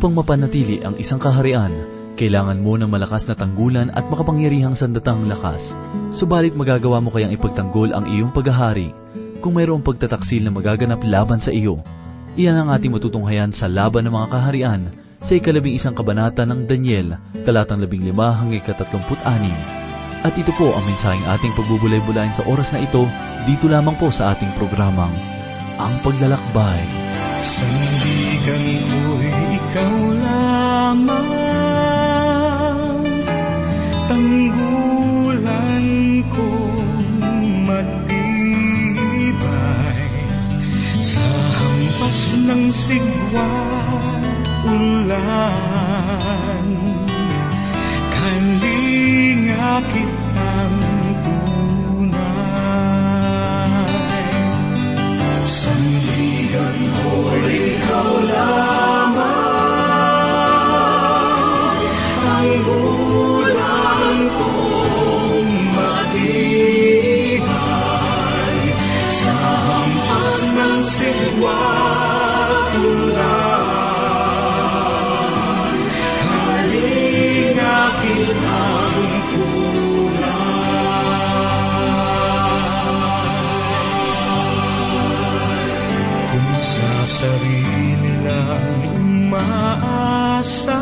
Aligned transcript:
Upang 0.00 0.16
mapanatili 0.16 0.80
ang 0.80 0.96
isang 0.96 1.20
kaharian, 1.20 1.68
kailangan 2.16 2.56
mo 2.56 2.80
ng 2.80 2.88
malakas 2.88 3.28
na 3.28 3.36
tanggulan 3.36 3.92
at 3.92 4.08
makapangyarihang 4.08 4.72
sandatang 4.72 5.28
lakas. 5.28 5.76
Subalit 6.16 6.56
magagawa 6.56 7.04
mo 7.04 7.12
kayang 7.12 7.36
ipagtanggol 7.36 7.92
ang 7.92 8.08
iyong 8.08 8.32
paghahari 8.32 8.96
kung 9.44 9.60
mayroong 9.60 9.84
pagtataksil 9.84 10.48
na 10.48 10.56
magaganap 10.56 11.04
laban 11.04 11.36
sa 11.36 11.52
iyo. 11.52 11.84
Iyan 12.32 12.64
ang 12.64 12.68
ating 12.72 12.96
matutunghayan 12.96 13.52
sa 13.52 13.68
Laban 13.68 14.08
ng 14.08 14.16
mga 14.16 14.32
Kaharian 14.32 14.82
sa 15.20 15.36
ikalabing 15.36 15.76
isang 15.76 15.92
kabanata 15.92 16.48
ng 16.48 16.64
Daniel, 16.64 17.20
talatang 17.44 17.84
labing 17.84 18.08
lima 18.08 18.32
hanggang 18.32 18.64
katatlumput 18.64 19.20
anim. 19.28 19.52
At 20.24 20.32
ito 20.32 20.48
po 20.56 20.64
ang 20.64 20.84
mensaheng 20.88 21.28
ating 21.28 21.52
pagbubulay-bulayin 21.52 22.32
sa 22.32 22.48
oras 22.48 22.72
na 22.72 22.80
ito, 22.80 23.04
dito 23.44 23.68
lamang 23.68 24.00
po 24.00 24.08
sa 24.08 24.32
ating 24.32 24.48
programang, 24.56 25.12
Ang 25.76 25.92
Paglalakbay. 26.00 26.88
Sandigan 27.44 28.64
ko'y 28.96 29.49
ikaw 29.70 30.02
lamang, 30.18 31.22
tanggulan 34.10 35.86
kong 36.26 37.06
matibay, 37.70 38.66
sa 40.98 41.22
hampas 41.54 42.34
ng 42.50 42.66
sigwa 42.66 43.46
ulan, 44.66 46.66
kalinga 48.10 49.86
kitang 49.94 50.79
nossa 90.40 90.79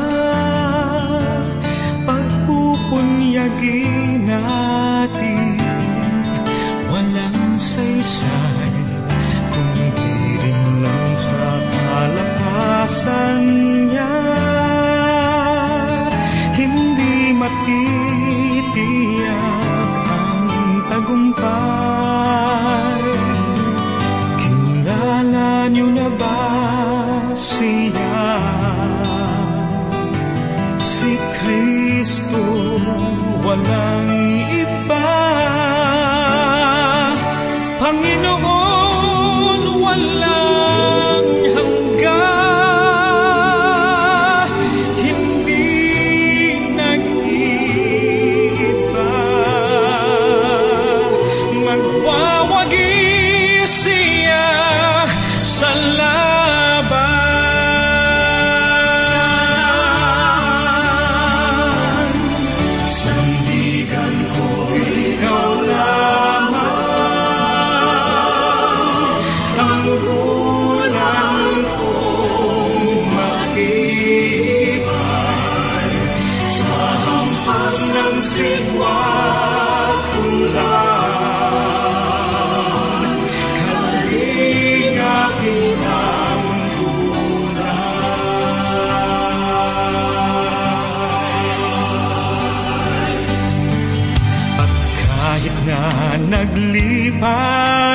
kahit 95.48 95.64
na 95.64 95.80
naglipa 96.28 97.40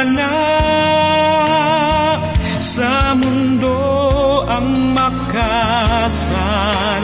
na 0.10 0.34
sa 2.58 3.14
mundo 3.14 3.78
ang 4.50 4.98
makasalanan, 4.98 7.03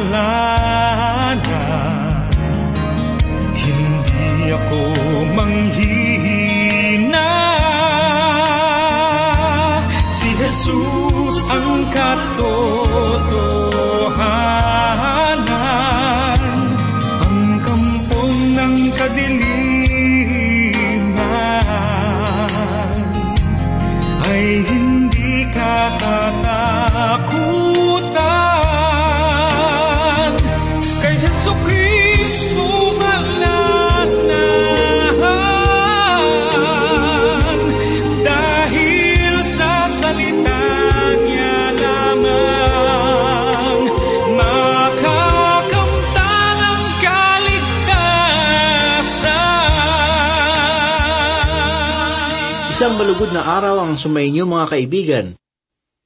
malugod 53.09 53.33
na 53.33 53.41
araw 53.41 53.81
ang 53.81 53.97
sumainyo 53.97 54.45
mga 54.45 54.69
kaibigan. 54.69 55.27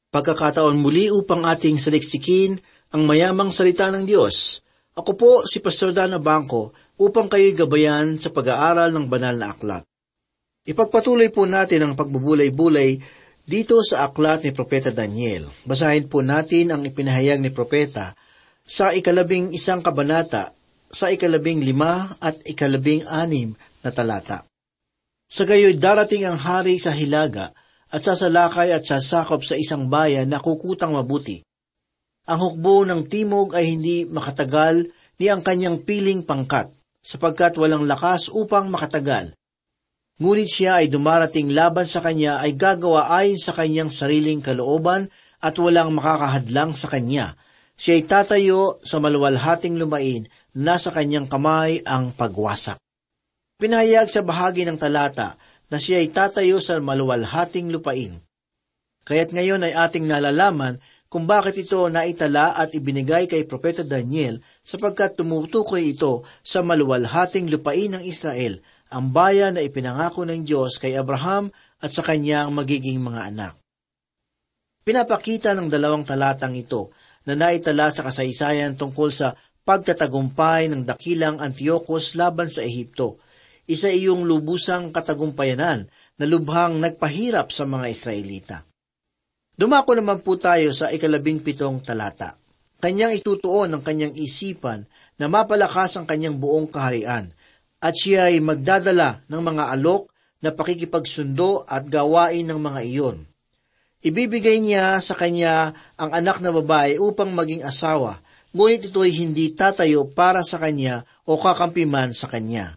Pagkakataon 0.08 0.80
muli 0.80 1.12
upang 1.12 1.44
ating 1.44 1.76
saliksikin 1.76 2.56
ang 2.96 3.04
mayamang 3.04 3.52
salita 3.52 3.92
ng 3.92 4.08
Diyos. 4.08 4.64
Ako 4.96 5.12
po 5.20 5.32
si 5.44 5.60
Pastor 5.60 5.92
Dana 5.92 6.16
Bangko 6.16 6.72
upang 6.96 7.28
kayo'y 7.28 7.60
gabayan 7.60 8.16
sa 8.24 8.32
pag-aaral 8.32 8.96
ng 8.96 9.12
banal 9.12 9.36
na 9.36 9.52
aklat. 9.52 9.84
Ipagpatuloy 10.64 11.28
po 11.28 11.44
natin 11.44 11.84
ang 11.84 12.00
pagbubulay-bulay 12.00 12.96
dito 13.44 13.84
sa 13.84 14.08
aklat 14.08 14.48
ni 14.48 14.56
Propeta 14.56 14.96
Daniel. 14.96 15.44
Basahin 15.68 16.08
po 16.08 16.24
natin 16.24 16.72
ang 16.72 16.88
ipinahayag 16.88 17.44
ni 17.44 17.52
Propeta 17.52 18.16
sa 18.64 18.96
ikalabing 18.96 19.52
isang 19.52 19.84
kabanata, 19.84 20.56
sa 20.88 21.12
ikalabing 21.12 21.68
lima 21.68 22.16
at 22.24 22.40
ikalabing 22.48 23.04
anim 23.12 23.52
na 23.84 23.92
talata. 23.92 24.53
Sa 25.34 25.50
gayoy 25.50 25.82
darating 25.82 26.30
ang 26.30 26.38
hari 26.38 26.78
sa 26.78 26.94
hilaga 26.94 27.58
at 27.90 28.06
sasalakay 28.06 28.70
at 28.70 28.86
sasakop 28.86 29.42
sa 29.42 29.58
isang 29.58 29.90
bayan 29.90 30.30
na 30.30 30.38
kukutang 30.38 30.94
mabuti. 30.94 31.42
Ang 32.30 32.38
hukbo 32.38 32.86
ng 32.86 33.10
timog 33.10 33.58
ay 33.58 33.74
hindi 33.74 34.06
makatagal 34.06 34.94
ni 35.18 35.26
ang 35.34 35.42
kanyang 35.42 35.82
piling 35.82 36.22
pangkat, 36.22 36.70
sapagkat 37.02 37.58
walang 37.58 37.90
lakas 37.90 38.30
upang 38.30 38.70
makatagal. 38.70 39.34
Ngunit 40.22 40.46
siya 40.54 40.86
ay 40.86 40.94
dumarating 40.94 41.50
laban 41.50 41.90
sa 41.90 42.06
kanya 42.06 42.38
ay 42.38 42.54
gagawa 42.54 43.10
ayon 43.18 43.42
sa 43.42 43.58
kanyang 43.58 43.90
sariling 43.90 44.46
kalooban 44.46 45.10
at 45.42 45.58
walang 45.58 45.98
makakahadlang 45.98 46.78
sa 46.78 46.94
kanya, 46.94 47.34
Siya 47.74 47.98
ay 47.98 48.06
tatayo 48.06 48.78
sa 48.86 49.02
maluwalhating 49.02 49.82
lumain, 49.82 50.30
nasa 50.54 50.94
kanyang 50.94 51.26
kamay 51.26 51.82
ang 51.90 52.14
pagwasak. 52.14 52.83
Pinahayag 53.62 54.10
sa 54.10 54.26
bahagi 54.26 54.66
ng 54.66 54.78
talata 54.78 55.38
na 55.70 55.78
siya 55.78 56.02
ay 56.02 56.10
tatayo 56.10 56.58
sa 56.58 56.78
maluwalhating 56.82 57.70
lupain. 57.70 58.22
Kaya't 59.04 59.36
ngayon 59.36 59.68
ay 59.68 59.74
ating 59.76 60.08
nalalaman 60.08 60.80
kung 61.14 61.30
bakit 61.30 61.62
ito 61.62 61.78
naitala 61.94 62.58
at 62.58 62.74
ibinigay 62.74 63.30
kay 63.30 63.46
Propeta 63.46 63.86
Daniel 63.86 64.42
sapagkat 64.66 65.14
tumutukoy 65.14 65.94
ito 65.94 66.26
sa 66.42 66.66
maluwalhating 66.66 67.54
lupain 67.54 67.94
ng 67.94 68.02
Israel, 68.02 68.58
ang 68.90 69.14
bayan 69.14 69.54
na 69.54 69.62
ipinangako 69.62 70.26
ng 70.26 70.42
Diyos 70.42 70.82
kay 70.82 70.98
Abraham 70.98 71.54
at 71.78 71.94
sa 71.94 72.02
kanyang 72.02 72.50
magiging 72.50 72.98
mga 73.02 73.30
anak. 73.30 73.54
Pinapakita 74.84 75.56
ng 75.56 75.72
dalawang 75.72 76.04
talatang 76.04 76.58
ito 76.58 76.92
na 77.24 77.38
naitala 77.40 77.88
sa 77.94 78.04
kasaysayan 78.04 78.76
tungkol 78.76 79.14
sa 79.14 79.32
pagtatagumpay 79.64 80.68
ng 80.68 80.84
dakilang 80.84 81.40
Antiochus 81.40 82.20
laban 82.20 82.52
sa 82.52 82.66
Ehipto. 82.66 83.23
Isa 83.64 83.88
iyong 83.88 84.28
lubusang 84.28 84.92
katagumpayanan 84.92 85.88
na 86.20 86.26
lubhang 86.28 86.84
nagpahirap 86.84 87.50
sa 87.56 87.64
mga 87.64 87.86
Israelita. 87.88 88.58
Dumako 89.56 89.96
naman 89.96 90.20
po 90.20 90.36
tayo 90.36 90.76
sa 90.76 90.92
ikalabing 90.92 91.40
pitong 91.40 91.80
talata. 91.80 92.36
Kanyang 92.84 93.24
itutuon 93.24 93.72
ang 93.72 93.80
kanyang 93.80 94.12
isipan 94.20 94.84
na 95.16 95.32
mapalakas 95.32 95.96
ang 95.96 96.04
kanyang 96.04 96.36
buong 96.36 96.68
kaharian, 96.68 97.32
at 97.80 97.94
siya 97.96 98.28
ay 98.28 98.44
magdadala 98.44 99.24
ng 99.32 99.42
mga 99.44 99.64
alok 99.80 100.12
na 100.44 100.52
pakikipagsundo 100.52 101.64
at 101.64 101.88
gawain 101.88 102.44
ng 102.44 102.60
mga 102.60 102.82
iyon. 102.84 103.18
Ibibigay 104.04 104.60
niya 104.60 105.00
sa 105.00 105.16
kanya 105.16 105.72
ang 105.96 106.12
anak 106.12 106.44
na 106.44 106.52
babae 106.52 107.00
upang 107.00 107.32
maging 107.32 107.64
asawa, 107.64 108.20
ngunit 108.52 108.92
ito'y 108.92 109.16
hindi 109.16 109.56
tatayo 109.56 110.12
para 110.12 110.44
sa 110.44 110.60
kanya 110.60 111.08
o 111.24 111.40
kakampiman 111.40 112.12
sa 112.12 112.28
kanya. 112.28 112.76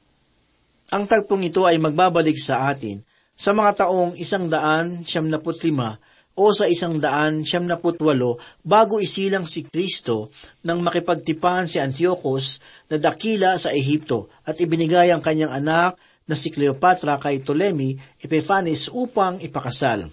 Ang 0.94 1.10
tagpong 1.10 1.42
ito 1.42 1.66
ay 1.66 1.82
magbabalik 1.82 2.38
sa 2.38 2.70
atin 2.70 3.02
sa 3.34 3.50
mga 3.50 3.84
taong 3.84 4.14
isang 4.14 4.46
daan 4.46 5.02
siyam 5.02 5.26
lima 5.26 5.98
o 6.38 6.44
sa 6.54 6.70
isang 6.70 7.02
daan 7.02 7.42
siyam 7.42 7.66
walo 7.66 8.38
bago 8.62 9.02
isilang 9.02 9.50
si 9.50 9.66
Kristo 9.66 10.30
nang 10.62 10.84
makipagtipan 10.86 11.66
si 11.66 11.82
Antiochus 11.82 12.62
na 12.86 13.02
dakila 13.02 13.58
sa 13.58 13.74
Ehipto 13.74 14.30
at 14.46 14.62
ibinigay 14.62 15.10
ang 15.10 15.24
kanyang 15.24 15.50
anak 15.58 15.98
na 16.26 16.34
si 16.38 16.54
Cleopatra 16.54 17.18
kay 17.18 17.42
Ptolemy 17.42 17.98
Epiphanes 18.22 18.86
upang 18.90 19.42
ipakasal. 19.42 20.06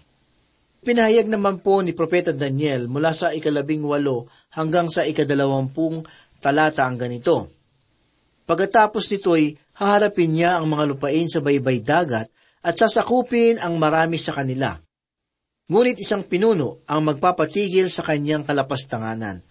Pinahayag 0.84 1.30
naman 1.30 1.62
po 1.62 1.80
ni 1.86 1.94
Propeta 1.94 2.36
Daniel 2.36 2.90
mula 2.90 3.14
sa 3.14 3.30
ikalabing 3.30 3.86
walo 3.86 4.25
hanggang 4.58 4.90
sa 4.90 5.06
ikadalawampung 5.08 6.04
talata 6.44 6.84
ang 6.84 7.00
ganito. 7.00 7.48
Pagkatapos 8.44 9.08
nito'y 9.08 9.62
haharapin 9.78 10.34
niya 10.34 10.62
ang 10.62 10.70
mga 10.70 10.94
lupain 10.94 11.25
sa 11.30 11.42
baybay 11.42 11.81
dagat 11.81 12.30
at 12.64 12.74
sasakupin 12.78 13.60
ang 13.60 13.75
marami 13.78 14.22
sa 14.22 14.31
kanila. 14.34 14.78
Ngunit 15.68 16.00
isang 16.00 16.28
pinuno 16.28 16.84
ang 16.86 17.08
magpapatigil 17.08 17.88
sa 17.88 18.04
kanyang 18.04 18.44
kalapastanganan. 18.44 19.42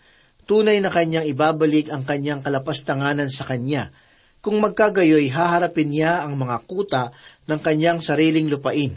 Tunay 0.45 0.83
na 0.83 0.91
kanyang 0.93 1.25
ibabalik 1.31 1.89
ang 1.89 2.05
kanyang 2.05 2.45
kalapastanganan 2.45 3.31
sa 3.33 3.49
kanya. 3.49 3.95
Kung 4.43 4.59
magkagayoy, 4.59 5.31
haharapin 5.31 5.95
niya 5.95 6.27
ang 6.27 6.35
mga 6.35 6.57
kuta 6.67 7.15
ng 7.47 7.61
kanyang 7.63 8.03
sariling 8.03 8.51
lupain. 8.51 8.93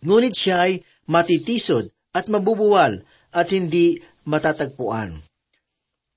Ngunit 0.00 0.32
siya 0.32 0.64
ay 0.64 0.80
matitisod 1.12 1.92
at 2.16 2.26
mabubuwal 2.32 3.04
at 3.30 3.48
hindi 3.52 4.00
matatagpuan. 4.24 5.12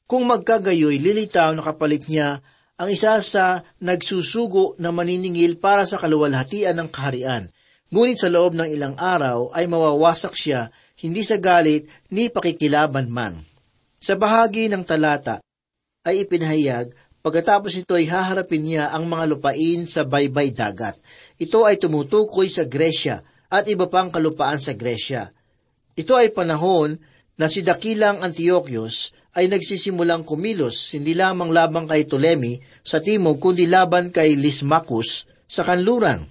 Kung 0.08 0.24
magkagayoy, 0.26 1.04
lilitaw 1.04 1.52
na 1.54 1.62
kapalit 1.62 2.08
niya 2.08 2.40
ang 2.74 2.90
isa 2.90 3.22
sa 3.22 3.62
nagsusugo 3.78 4.74
na 4.82 4.90
maniningil 4.90 5.62
para 5.62 5.86
sa 5.86 6.02
kaluwalhatian 6.02 6.74
ng 6.74 6.90
kaharian. 6.90 7.46
Ngunit 7.94 8.18
sa 8.18 8.30
loob 8.34 8.58
ng 8.58 8.66
ilang 8.74 8.98
araw 8.98 9.54
ay 9.54 9.70
mawawasak 9.70 10.34
siya, 10.34 10.74
hindi 11.06 11.22
sa 11.22 11.38
galit 11.38 11.86
ni 12.10 12.34
pakikilaban 12.34 13.14
man. 13.14 13.38
Sa 14.02 14.18
bahagi 14.18 14.66
ng 14.66 14.82
talata 14.82 15.38
ay 16.02 16.26
ipinahayag, 16.26 16.90
pagkatapos 17.22 17.78
ito 17.78 17.94
ay 17.94 18.10
haharapin 18.10 18.66
niya 18.66 18.90
ang 18.90 19.06
mga 19.06 19.38
lupain 19.38 19.86
sa 19.86 20.02
baybay 20.02 20.50
dagat. 20.50 20.98
Ito 21.38 21.70
ay 21.70 21.78
tumutukoy 21.78 22.50
sa 22.50 22.66
Gresya, 22.66 23.22
at 23.54 23.70
iba 23.70 23.86
pang 23.86 24.10
kalupaan 24.10 24.58
sa 24.58 24.74
Gresya. 24.74 25.30
Ito 25.94 26.18
ay 26.18 26.34
panahon 26.34 26.98
na 27.38 27.50
si 27.50 27.66
Dakilang 27.66 28.22
Antiochus 28.22 29.16
ay 29.34 29.50
nagsisimulang 29.50 30.22
kumilos 30.22 30.94
hindi 30.94 31.18
lamang 31.18 31.50
labang 31.50 31.90
kay 31.90 32.06
Ptolemy 32.06 32.62
sa 32.86 33.02
timog 33.02 33.42
kundi 33.42 33.66
laban 33.66 34.14
kay 34.14 34.38
Lismacus 34.38 35.26
sa 35.50 35.66
kanluran. 35.66 36.22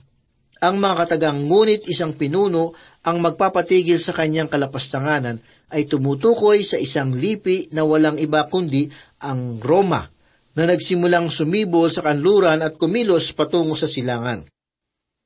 Ang 0.62 0.78
mga 0.78 0.94
katagang 1.06 1.50
ngunit 1.50 1.90
isang 1.90 2.14
pinuno 2.14 2.70
ang 3.02 3.18
magpapatigil 3.18 3.98
sa 3.98 4.14
kanyang 4.14 4.46
kalapastanganan 4.46 5.42
ay 5.74 5.90
tumutukoy 5.90 6.62
sa 6.62 6.78
isang 6.78 7.10
lipi 7.10 7.66
na 7.74 7.82
walang 7.82 8.14
iba 8.22 8.46
kundi 8.46 8.86
ang 9.26 9.58
Roma 9.58 10.06
na 10.54 10.62
nagsimulang 10.68 11.32
sumibol 11.32 11.90
sa 11.90 12.06
kanluran 12.06 12.62
at 12.62 12.78
kumilos 12.78 13.34
patungo 13.34 13.74
sa 13.74 13.90
silangan. 13.90 14.46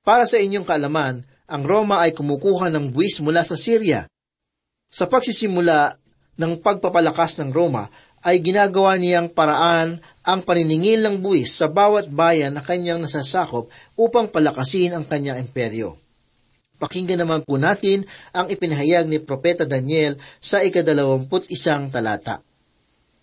Para 0.06 0.24
sa 0.24 0.38
inyong 0.38 0.64
kaalaman, 0.64 1.26
ang 1.50 1.62
Roma 1.66 2.00
ay 2.00 2.14
kumukuha 2.14 2.70
ng 2.70 2.94
buwis 2.94 3.18
mula 3.20 3.42
sa 3.42 3.58
Syria. 3.58 4.06
Sa 4.96 5.04
pagsisimula 5.04 5.92
ng 6.40 6.64
pagpapalakas 6.64 7.36
ng 7.36 7.52
Roma, 7.52 7.92
ay 8.24 8.40
ginagawa 8.40 8.96
niyang 8.96 9.28
paraan 9.28 10.00
ang 10.24 10.40
paniningil 10.40 11.04
ng 11.04 11.20
buwis 11.20 11.52
sa 11.52 11.68
bawat 11.68 12.08
bayan 12.08 12.56
na 12.56 12.64
kanyang 12.64 13.04
nasasakop 13.04 13.68
upang 14.00 14.32
palakasin 14.32 14.96
ang 14.96 15.04
kanyang 15.04 15.44
imperyo. 15.44 16.00
Pakinggan 16.80 17.28
naman 17.28 17.44
po 17.44 17.60
natin 17.60 18.08
ang 18.32 18.48
ipinahayag 18.48 19.04
ni 19.04 19.20
Propeta 19.20 19.68
Daniel 19.68 20.16
sa 20.40 20.64
ikadalawamput 20.64 21.52
isang 21.52 21.92
talata. 21.92 22.40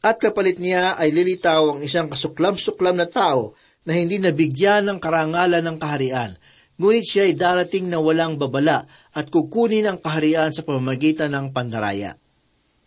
At 0.06 0.22
kapalit 0.22 0.62
niya 0.62 0.94
ay 0.94 1.10
lilitaw 1.10 1.74
ang 1.74 1.80
isang 1.82 2.06
kasuklam-suklam 2.06 3.02
na 3.02 3.10
tao 3.10 3.58
na 3.82 3.98
hindi 3.98 4.22
nabigyan 4.22 4.86
ng 4.94 5.02
karangalan 5.02 5.66
ng 5.66 5.78
kaharian, 5.82 6.38
ngunit 6.78 7.06
siya 7.06 7.24
ay 7.30 7.36
darating 7.38 7.90
na 7.90 8.02
walang 8.02 8.38
babala 8.38 8.90
at 9.14 9.30
kukunin 9.30 9.86
ang 9.86 9.98
kaharian 10.02 10.50
sa 10.50 10.66
pamamagitan 10.66 11.34
ng 11.34 11.54
pandaraya. 11.54 12.18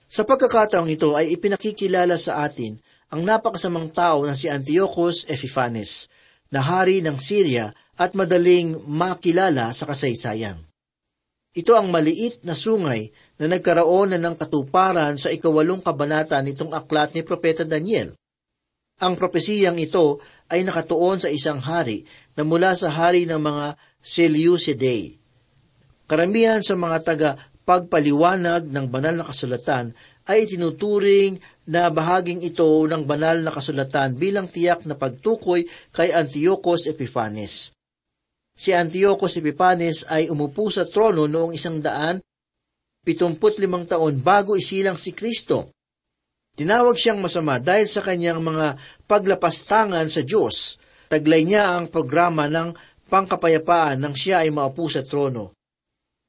Sa 0.06 0.22
pagkakataong 0.22 0.90
ito 0.90 1.14
ay 1.18 1.34
ipinakikilala 1.34 2.14
sa 2.14 2.46
atin 2.46 2.78
ang 3.10 3.22
napakasamang 3.22 3.90
tao 3.94 4.26
na 4.26 4.34
si 4.34 4.50
Antiochus 4.50 5.30
Epiphanes, 5.30 6.10
na 6.50 6.62
hari 6.62 7.02
ng 7.02 7.18
Syria 7.18 7.74
at 7.98 8.14
madaling 8.14 8.78
makilala 8.86 9.74
sa 9.74 9.88
kasaysayan. 9.90 10.54
Ito 11.56 11.72
ang 11.72 11.88
maliit 11.88 12.44
na 12.44 12.52
sungay 12.52 13.10
na 13.40 13.48
nagkaroon 13.48 14.14
na 14.14 14.18
ng 14.20 14.36
katuparan 14.36 15.16
sa 15.16 15.32
ikawalong 15.32 15.80
kabanata 15.80 16.36
nitong 16.44 16.76
aklat 16.76 17.16
ni 17.16 17.24
Propeta 17.24 17.64
Daniel. 17.64 18.12
Ang 18.96 19.20
propesiyang 19.20 19.76
ito 19.76 20.24
ay 20.48 20.64
nakatuon 20.64 21.20
sa 21.20 21.28
isang 21.28 21.60
hari 21.60 22.08
na 22.32 22.48
mula 22.48 22.72
sa 22.72 22.88
hari 22.88 23.28
ng 23.28 23.36
mga 23.36 23.76
Seleucidae. 24.00 25.20
Karamihan 26.08 26.64
sa 26.64 26.78
mga 26.78 26.98
taga 27.04 27.30
pagpaliwanag 27.66 28.70
ng 28.70 28.86
banal 28.88 29.20
na 29.20 29.26
kasulatan 29.28 29.92
ay 30.24 30.48
tinuturing 30.48 31.36
na 31.68 31.92
bahaging 31.92 32.40
ito 32.46 32.64
ng 32.86 33.04
banal 33.04 33.42
na 33.42 33.52
kasulatan 33.52 34.16
bilang 34.16 34.48
tiyak 34.48 34.86
na 34.88 34.96
pagtukoy 34.96 35.66
kay 35.92 36.14
Antiochus 36.14 36.88
Epiphanes. 36.88 37.76
Si 38.56 38.72
Antiochus 38.72 39.36
Epiphanes 39.36 40.08
ay 40.08 40.32
umupo 40.32 40.72
sa 40.72 40.88
trono 40.88 41.28
noong 41.28 41.52
isang 41.52 41.84
daan, 41.84 42.16
pitumput 43.04 43.60
limang 43.60 43.84
taon 43.84 44.24
bago 44.24 44.56
isilang 44.56 44.96
si 44.96 45.12
Kristo. 45.12 45.75
Tinawag 46.56 46.96
siyang 46.96 47.20
masama 47.20 47.60
dahil 47.60 47.84
sa 47.84 48.00
kanyang 48.00 48.40
mga 48.40 48.80
paglapastangan 49.04 50.08
sa 50.08 50.24
Diyos. 50.24 50.80
Taglay 51.12 51.44
niya 51.44 51.76
ang 51.76 51.92
programa 51.92 52.48
ng 52.48 52.72
pangkapayapaan 53.12 54.00
nang 54.00 54.16
siya 54.16 54.42
ay 54.42 54.50
maupo 54.50 54.88
sa 54.88 55.04
trono. 55.04 55.52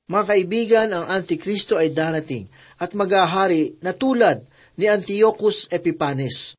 Mga 0.08 0.24
kaibigan, 0.28 0.88
ang 0.92 1.08
Antikristo 1.08 1.80
ay 1.80 1.96
darating 1.96 2.48
at 2.80 2.92
maghahari 2.92 3.80
na 3.80 3.96
tulad 3.96 4.44
ni 4.76 4.88
Antiochus 4.88 5.72
Epiphanes. 5.72 6.56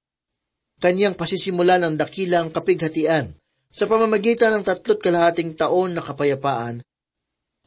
Kanyang 0.81 1.17
pasisimulan 1.17 1.85
ang 1.85 1.95
dakilang 1.97 2.49
kapighatian 2.49 3.29
sa 3.69 3.85
pamamagitan 3.85 4.59
ng 4.59 4.65
tatlot 4.65 5.01
kalahating 5.01 5.53
taon 5.53 5.93
na 5.93 6.03
kapayapaan. 6.03 6.81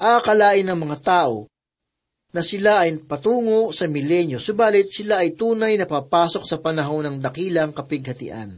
Aakalain 0.01 0.65
ng 0.65 0.79
mga 0.81 0.97
tao 1.01 1.45
na 2.31 2.39
sila 2.39 2.87
ay 2.87 3.03
patungo 3.03 3.75
sa 3.75 3.91
milenyo, 3.91 4.39
subalit 4.39 4.87
sila 4.87 5.19
ay 5.19 5.35
tunay 5.35 5.75
na 5.75 5.83
papasok 5.83 6.47
sa 6.47 6.63
panahon 6.63 7.03
ng 7.03 7.17
dakilang 7.19 7.75
kapighatian. 7.75 8.55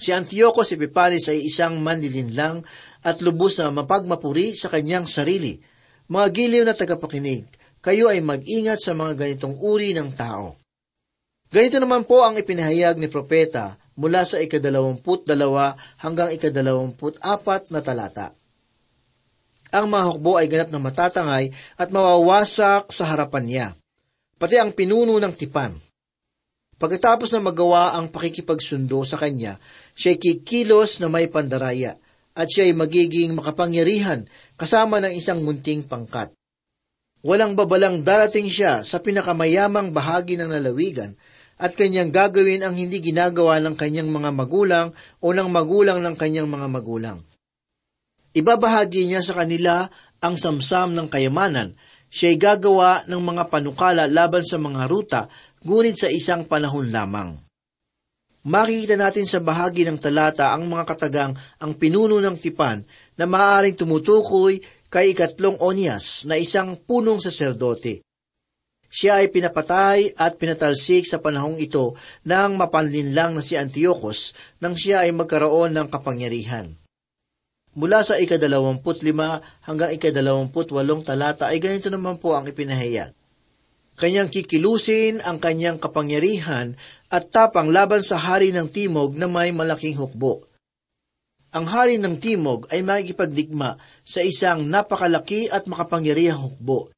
Si 0.00 0.16
Antiochus 0.16 0.72
Epiphanes 0.72 1.28
ay 1.28 1.44
isang 1.44 1.76
manlilinlang 1.76 2.64
at 3.04 3.20
lubos 3.20 3.60
na 3.60 3.68
mapagmapuri 3.68 4.56
sa 4.56 4.72
kanyang 4.72 5.04
sarili. 5.04 5.60
Mga 6.08 6.26
giliw 6.32 6.64
na 6.64 6.72
tagapakinig, 6.72 7.44
kayo 7.84 8.08
ay 8.08 8.24
mag-ingat 8.24 8.80
sa 8.80 8.96
mga 8.96 9.12
ganitong 9.12 9.60
uri 9.60 9.92
ng 9.92 10.16
tao. 10.16 10.56
Ganito 11.52 11.76
naman 11.76 12.08
po 12.08 12.24
ang 12.24 12.38
ipinahayag 12.38 12.96
ni 12.96 13.12
propeta 13.12 13.76
mula 14.00 14.24
sa 14.24 14.40
ikadalawamput 14.40 15.28
dalawa 15.28 15.76
hanggang 16.00 16.32
ikadalawamput 16.32 17.20
apat 17.20 17.68
na 17.68 17.84
talata. 17.84 18.39
Ang 19.70 19.86
mga 19.86 20.04
hukbo 20.10 20.34
ay 20.34 20.50
ganap 20.50 20.74
na 20.74 20.82
matatangay 20.82 21.54
at 21.78 21.88
mawawasak 21.94 22.90
sa 22.90 23.04
harapan 23.06 23.44
niya, 23.46 23.68
pati 24.34 24.58
ang 24.58 24.74
pinuno 24.74 25.14
ng 25.22 25.34
tipan. 25.34 25.70
Pagkatapos 26.80 27.30
na 27.36 27.44
magawa 27.44 27.94
ang 27.94 28.10
pakikipagsundo 28.10 29.04
sa 29.06 29.20
kanya, 29.20 29.62
siya 29.94 30.18
kikilos 30.18 30.98
na 30.98 31.12
may 31.12 31.30
pandaraya, 31.30 31.94
at 32.34 32.48
siya 32.50 32.66
ay 32.66 32.74
magiging 32.74 33.36
makapangyarihan 33.36 34.24
kasama 34.56 34.98
ng 34.98 35.12
isang 35.14 35.44
munting 35.44 35.86
pangkat. 35.86 36.32
Walang 37.20 37.52
babalang 37.52 38.00
darating 38.00 38.48
siya 38.48 38.80
sa 38.80 38.98
pinakamayamang 38.98 39.92
bahagi 39.92 40.40
ng 40.40 40.48
lalawigan 40.48 41.12
at 41.60 41.76
kanyang 41.76 42.08
gagawin 42.08 42.64
ang 42.64 42.72
hindi 42.72 42.96
ginagawa 43.04 43.60
ng 43.60 43.76
kanyang 43.76 44.08
mga 44.08 44.32
magulang 44.32 44.88
o 45.20 45.36
ng 45.36 45.48
magulang 45.52 46.00
ng 46.00 46.16
kanyang 46.16 46.48
mga 46.48 46.66
magulang. 46.72 47.20
Ibabahagi 48.30 49.10
niya 49.10 49.22
sa 49.26 49.42
kanila 49.42 49.90
ang 50.22 50.38
samsam 50.38 50.94
ng 50.94 51.10
kayamanan. 51.10 51.74
Siya'y 52.10 52.38
gagawa 52.38 53.06
ng 53.06 53.22
mga 53.22 53.50
panukala 53.50 54.10
laban 54.10 54.42
sa 54.42 54.58
mga 54.58 54.82
ruta, 54.90 55.22
ngunit 55.62 55.96
sa 55.98 56.08
isang 56.10 56.46
panahon 56.46 56.90
lamang. 56.90 57.38
Makikita 58.40 58.96
natin 58.96 59.28
sa 59.28 59.36
bahagi 59.38 59.84
ng 59.84 60.00
talata 60.00 60.56
ang 60.56 60.64
mga 60.64 60.84
katagang 60.88 61.36
ang 61.60 61.72
pinuno 61.76 62.24
ng 62.24 62.40
tipan 62.40 62.80
na 63.20 63.28
maaaring 63.28 63.76
tumutukoy 63.76 64.64
kay 64.88 65.12
ikatlong 65.12 65.60
Onias 65.60 66.24
na 66.24 66.40
isang 66.40 66.74
punong 66.80 67.20
saserdote. 67.20 68.00
Siya 68.90 69.22
ay 69.22 69.30
pinapatay 69.30 70.18
at 70.18 70.34
pinatalsik 70.40 71.06
sa 71.06 71.22
panahong 71.22 71.62
ito 71.62 71.94
ng 72.26 72.58
mapanlinlang 72.58 73.38
na 73.38 73.42
si 73.44 73.54
Antiochus 73.54 74.34
nang 74.58 74.74
siya 74.74 75.06
ay 75.06 75.14
magkaroon 75.14 75.76
ng 75.76 75.86
kapangyarihan. 75.92 76.74
Mula 77.80 78.04
sa 78.04 78.20
ikadalawamput 78.20 79.00
lima 79.00 79.40
hanggang 79.64 79.96
ikadalawamput 79.96 80.68
walong 80.68 81.00
talata 81.00 81.48
ay 81.48 81.56
ganito 81.64 81.88
naman 81.88 82.20
po 82.20 82.36
ang 82.36 82.44
ipinahayag. 82.44 83.16
Kanyang 83.96 84.28
kikilusin 84.28 85.24
ang 85.24 85.40
kanyang 85.40 85.80
kapangyarihan 85.80 86.76
at 87.08 87.32
tapang 87.32 87.72
laban 87.72 88.04
sa 88.04 88.20
hari 88.20 88.52
ng 88.52 88.68
timog 88.68 89.16
na 89.16 89.24
may 89.32 89.48
malaking 89.56 89.96
hukbo. 89.96 90.44
Ang 91.56 91.64
hari 91.64 91.96
ng 91.96 92.20
timog 92.20 92.68
ay 92.68 92.84
makikipagdigma 92.84 93.80
sa 94.04 94.20
isang 94.20 94.68
napakalaki 94.68 95.48
at 95.48 95.64
makapangyarihang 95.64 96.38
hukbo 96.38 96.92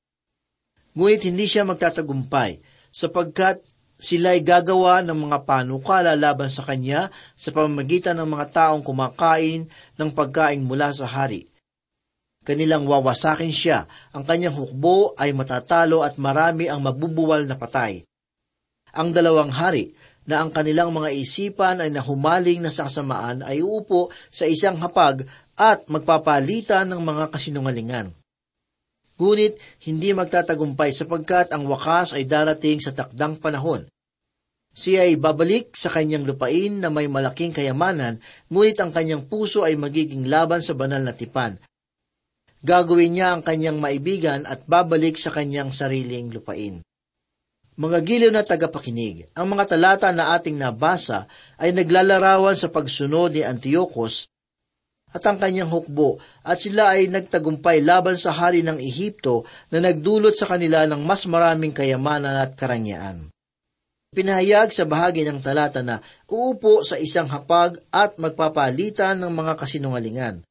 Ngunit 0.93 1.25
hindi 1.25 1.49
siya 1.49 1.65
magtatagumpay, 1.65 2.61
sapagkat 2.93 3.65
sila'y 4.03 4.43
gagawa 4.43 4.99
ng 5.07 5.15
mga 5.31 5.47
panukala 5.47 6.19
laban 6.19 6.51
sa 6.51 6.67
kanya 6.67 7.15
sa 7.39 7.55
pamamagitan 7.55 8.19
ng 8.19 8.27
mga 8.27 8.47
taong 8.51 8.83
kumakain 8.83 9.71
ng 9.71 10.11
pagkain 10.11 10.67
mula 10.67 10.91
sa 10.91 11.07
hari. 11.07 11.47
Kanilang 12.43 12.91
wawasakin 12.91 13.55
siya, 13.55 13.87
ang 14.11 14.27
kanyang 14.27 14.59
hukbo 14.59 15.15
ay 15.15 15.31
matatalo 15.31 16.03
at 16.03 16.19
marami 16.19 16.67
ang 16.67 16.83
mabubuwal 16.83 17.47
na 17.47 17.55
patay. 17.55 18.03
Ang 18.99 19.15
dalawang 19.15 19.55
hari, 19.55 19.95
na 20.23 20.43
ang 20.43 20.55
kanilang 20.55 20.95
mga 20.95 21.11
isipan 21.19 21.83
ay 21.83 21.91
nahumaling 21.91 22.63
na 22.63 22.71
sa 22.71 22.87
kasamaan 22.87 23.43
ay 23.43 23.59
uupo 23.59 24.11
sa 24.31 24.47
isang 24.47 24.79
hapag 24.79 25.27
at 25.59 25.87
magpapalitan 25.91 26.95
ng 26.95 27.03
mga 27.03 27.25
kasinungalingan. 27.31 28.15
Ngunit 29.19 29.55
hindi 29.87 30.11
magtatagumpay 30.15 30.91
sapagkat 30.91 31.53
ang 31.55 31.69
wakas 31.69 32.17
ay 32.17 32.27
darating 32.27 32.83
sa 32.83 32.91
takdang 32.91 33.39
panahon. 33.39 33.87
Siya 34.73 35.05
ay 35.05 35.21
babalik 35.21 35.77
sa 35.77 35.93
kanyang 35.93 36.25
lupain 36.25 36.81
na 36.81 36.89
may 36.89 37.05
malaking 37.05 37.53
kayamanan, 37.53 38.25
ngunit 38.49 38.81
ang 38.81 38.89
kanyang 38.89 39.29
puso 39.29 39.69
ay 39.69 39.77
magiging 39.77 40.33
laban 40.33 40.65
sa 40.65 40.73
banal 40.73 41.05
na 41.05 41.13
tipan. 41.13 41.61
Gagawin 42.65 43.13
niya 43.13 43.37
ang 43.37 43.43
kanyang 43.45 43.77
maibigan 43.77 44.49
at 44.49 44.65
babalik 44.65 45.21
sa 45.21 45.29
kanyang 45.29 45.75
sariling 45.75 46.33
lupain. 46.33 46.81
Mga 47.73 47.99
giliw 48.05 48.31
na 48.33 48.45
tagapakinig, 48.45 49.33
ang 49.33 49.49
mga 49.49 49.77
talata 49.77 50.09
na 50.13 50.37
ating 50.37 50.61
nabasa 50.61 51.25
ay 51.57 51.73
naglalarawan 51.73 52.53
sa 52.53 52.69
pagsunod 52.69 53.33
ni 53.33 53.43
Antiochus 53.45 54.29
at 55.13 55.25
ang 55.29 55.37
kanyang 55.37 55.69
hukbo, 55.69 56.17
at 56.41 56.57
sila 56.57 56.97
ay 56.97 57.09
nagtagumpay 57.13 57.85
laban 57.85 58.17
sa 58.17 58.33
hari 58.33 58.65
ng 58.65 58.81
Ehipto 58.81 59.45
na 59.69 59.85
nagdulot 59.85 60.33
sa 60.33 60.49
kanila 60.49 60.89
ng 60.89 61.05
mas 61.05 61.29
maraming 61.29 61.77
kayamanan 61.77 62.41
at 62.41 62.57
karangyaan. 62.57 63.32
Pinahayag 64.13 64.77
sa 64.77 64.85
bahagi 64.85 65.25
ng 65.25 65.41
talata 65.41 65.81
na 65.81 65.97
uupo 66.29 66.85
sa 66.85 67.01
isang 67.01 67.25
hapag 67.33 67.81
at 67.89 68.21
magpapalitan 68.21 69.17
ng 69.17 69.33
mga 69.33 69.57
kasinungalingan, 69.57 70.45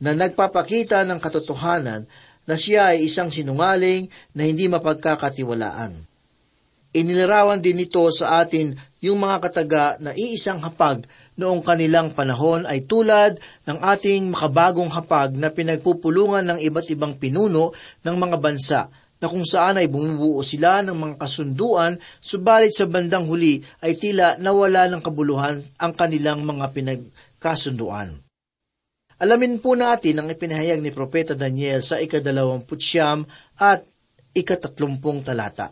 na 0.00 0.16
nagpapakita 0.16 1.04
ng 1.04 1.20
katotohanan 1.20 2.08
na 2.48 2.56
siya 2.56 2.96
ay 2.96 3.04
isang 3.04 3.28
sinungaling 3.28 4.08
na 4.32 4.48
hindi 4.48 4.64
mapagkakatiwalaan. 4.72 5.92
Inilarawan 6.96 7.60
din 7.60 7.84
nito 7.84 8.00
sa 8.16 8.40
atin 8.40 8.72
yung 9.04 9.20
mga 9.20 9.44
kataga 9.44 10.00
na 10.00 10.16
iisang 10.16 10.64
hapag 10.64 11.04
noong 11.36 11.60
kanilang 11.60 12.16
panahon 12.16 12.64
ay 12.64 12.88
tulad 12.88 13.36
ng 13.68 13.76
ating 13.76 14.32
makabagong 14.32 14.88
hapag 14.88 15.36
na 15.36 15.52
pinagpupulungan 15.52 16.48
ng 16.48 16.58
iba't 16.64 16.88
ibang 16.88 17.12
pinuno 17.20 17.76
ng 18.08 18.16
mga 18.16 18.36
bansa 18.40 18.88
na 19.20 19.28
kung 19.28 19.44
saan 19.44 19.76
ay 19.76 19.86
bumubuo 19.86 20.40
sila 20.40 20.80
ng 20.80 20.96
mga 20.96 21.14
kasunduan, 21.20 22.00
subalit 22.24 22.72
sa 22.72 22.88
bandang 22.88 23.28
huli 23.28 23.60
ay 23.84 24.00
tila 24.00 24.40
nawala 24.40 24.88
ng 24.88 25.04
kabuluhan 25.04 25.60
ang 25.76 25.92
kanilang 25.92 26.40
mga 26.42 26.72
pinagkasunduan. 26.72 28.08
Alamin 29.20 29.60
po 29.60 29.76
natin 29.76 30.24
ang 30.24 30.28
ipinahayag 30.32 30.80
ni 30.80 30.88
Propeta 30.96 31.36
Daniel 31.36 31.84
sa 31.84 32.00
ikadalawamputsyam 32.00 33.28
at 33.60 33.84
ikatatlumpung 34.32 35.20
talata. 35.20 35.68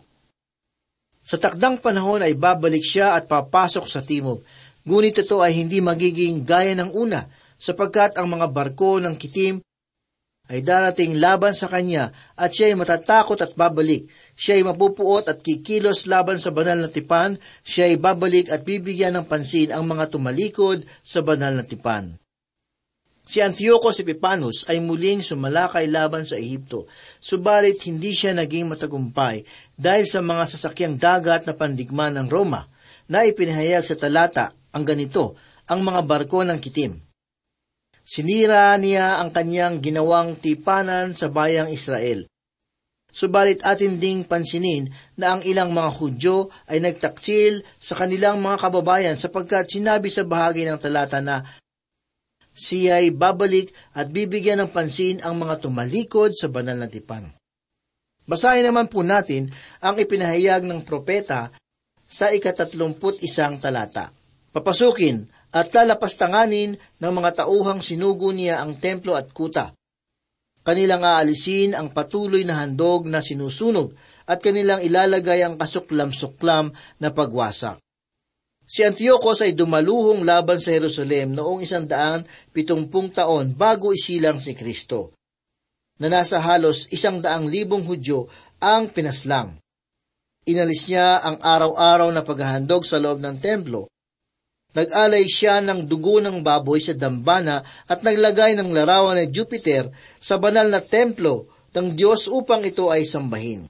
Sa 1.25 1.41
takdang 1.41 1.81
panahon 1.81 2.21
ay 2.21 2.37
babalik 2.37 2.85
siya 2.85 3.17
at 3.17 3.25
papasok 3.25 3.85
sa 3.89 4.05
timog, 4.05 4.45
Ngunit 4.89 5.21
ito 5.21 5.37
ay 5.43 5.53
hindi 5.53 5.83
magiging 5.83 6.47
gaya 6.47 6.73
ng 6.73 6.95
una, 6.95 7.21
sapagkat 7.59 8.15
ang 8.17 8.31
mga 8.31 8.47
barko 8.49 8.97
ng 8.97 9.13
kitim 9.19 9.59
ay 10.49 10.65
darating 10.65 11.21
laban 11.21 11.53
sa 11.53 11.69
kanya 11.69 12.09
at 12.33 12.49
siya 12.49 12.73
ay 12.73 12.75
matatakot 12.75 13.37
at 13.37 13.53
babalik. 13.53 14.09
Siya 14.33 14.57
ay 14.57 14.65
mapupuot 14.65 15.29
at 15.29 15.45
kikilos 15.45 16.09
laban 16.09 16.41
sa 16.41 16.49
banal 16.49 16.81
na 16.81 16.89
tipan, 16.89 17.37
siya 17.61 17.93
ay 17.93 18.01
babalik 18.01 18.49
at 18.49 18.65
bibigyan 18.65 19.13
ng 19.13 19.29
pansin 19.29 19.69
ang 19.69 19.85
mga 19.85 20.09
tumalikod 20.09 20.81
sa 21.05 21.21
banal 21.21 21.53
na 21.53 21.61
tipan. 21.61 22.17
Si 23.29 23.45
Antiochus 23.45 24.01
Epipanus 24.01 24.65
ay 24.65 24.81
muling 24.81 25.21
sumalakay 25.21 25.85
laban 25.85 26.25
sa 26.25 26.33
Ehipto, 26.33 26.89
subalit 27.21 27.77
hindi 27.85 28.09
siya 28.09 28.33
naging 28.33 28.73
matagumpay 28.73 29.45
dahil 29.77 30.09
sa 30.09 30.25
mga 30.25 30.49
sasakyang 30.49 30.97
dagat 30.97 31.45
na 31.45 31.53
pandigma 31.53 32.09
ng 32.09 32.25
Roma 32.25 32.65
na 33.05 33.21
ipinahayag 33.29 33.85
sa 33.85 33.93
talata 33.93 34.49
ang 34.73 34.81
ganito, 34.81 35.37
ang 35.69 35.85
mga 35.85 36.01
barko 36.09 36.41
ng 36.41 36.57
kitim. 36.57 37.08
Sinira 38.09 38.73
niya 38.81 39.21
ang 39.21 39.29
kanyang 39.29 39.85
ginawang 39.85 40.33
tipanan 40.41 41.13
sa 41.13 41.29
bayang 41.29 41.69
Israel. 41.69 42.25
Subalit 43.13 43.61
atin 43.61 44.01
ding 44.01 44.25
pansinin 44.25 44.89
na 45.13 45.37
ang 45.37 45.45
ilang 45.45 45.69
mga 45.69 45.93
Hudyo 45.93 46.49
ay 46.65 46.81
nagtaksil 46.81 47.61
sa 47.77 47.93
kanilang 47.93 48.41
mga 48.41 48.65
kababayan 48.65 49.13
sapagkat 49.13 49.69
sinabi 49.69 50.09
sa 50.09 50.25
bahagi 50.25 50.65
ng 50.65 50.81
talata 50.81 51.21
na 51.21 51.45
siya 52.57 52.97
ay 52.97 53.13
babalik 53.13 53.69
at 53.93 54.09
bibigyan 54.09 54.65
ng 54.65 54.73
pansin 54.73 55.21
ang 55.21 55.37
mga 55.37 55.61
tumalikod 55.61 56.33
sa 56.33 56.49
banal 56.49 56.81
na 56.81 56.89
tipan. 56.89 57.29
Basahin 58.25 58.65
naman 58.65 58.89
po 58.89 59.05
natin 59.05 59.53
ang 59.85 60.01
ipinahayag 60.01 60.65
ng 60.65 60.81
propeta 60.81 61.53
sa 62.09 62.33
ikatatlumput 62.33 63.21
isang 63.21 63.61
talata 63.61 64.09
papasukin 64.49 65.29
at 65.49 65.73
lalapastanganin 65.73 66.77
ng 66.77 67.11
mga 67.13 67.45
tauhang 67.45 67.81
sinugo 67.81 68.29
niya 68.29 68.61
ang 68.61 68.77
templo 68.77 69.17
at 69.17 69.33
kuta. 69.33 69.73
Kanilang 70.61 71.01
aalisin 71.01 71.73
ang 71.73 71.89
patuloy 71.89 72.45
na 72.45 72.61
handog 72.61 73.09
na 73.09 73.25
sinusunog 73.25 73.95
at 74.29 74.37
kanilang 74.37 74.85
ilalagay 74.85 75.41
ang 75.41 75.57
kasuklam-suklam 75.57 76.69
na 77.01 77.09
pagwasak. 77.09 77.81
Si 78.69 78.85
Antiochus 78.85 79.41
ay 79.41 79.57
dumaluhong 79.57 80.21
laban 80.21 80.61
sa 80.61 80.69
Jerusalem 80.69 81.33
noong 81.33 81.65
isang 81.65 81.89
daan 81.89 82.21
pitumpung 82.53 83.09
taon 83.09 83.57
bago 83.57 83.89
isilang 83.97 84.37
si 84.37 84.53
Kristo, 84.53 85.17
na 85.97 86.05
nasa 86.13 86.37
halos 86.37 86.85
isang 86.93 87.17
daang 87.17 87.49
libong 87.49 87.81
Hudyo 87.81 88.29
ang 88.61 88.93
pinaslang. 88.93 89.57
Inalis 90.45 90.85
niya 90.85 91.17
ang 91.17 91.41
araw-araw 91.41 92.13
na 92.13 92.21
paghahandog 92.21 92.85
sa 92.85 93.01
loob 93.01 93.17
ng 93.17 93.41
templo 93.41 93.89
Nag-alay 94.77 95.25
siya 95.25 95.65
ng 95.65 95.89
dugo 95.89 96.21
ng 96.21 96.45
baboy 96.45 96.77
sa 96.77 96.93
dambana 96.93 97.65
at 97.89 98.05
naglagay 98.05 98.53
ng 98.53 98.69
larawan 98.69 99.17
ni 99.17 99.33
Jupiter 99.33 99.89
sa 100.21 100.37
banal 100.37 100.69
na 100.69 100.77
templo 100.77 101.49
ng 101.73 101.97
Diyos 101.97 102.29
upang 102.29 102.61
ito 102.61 102.89
ay 102.93 103.05
sambahin. 103.05 103.65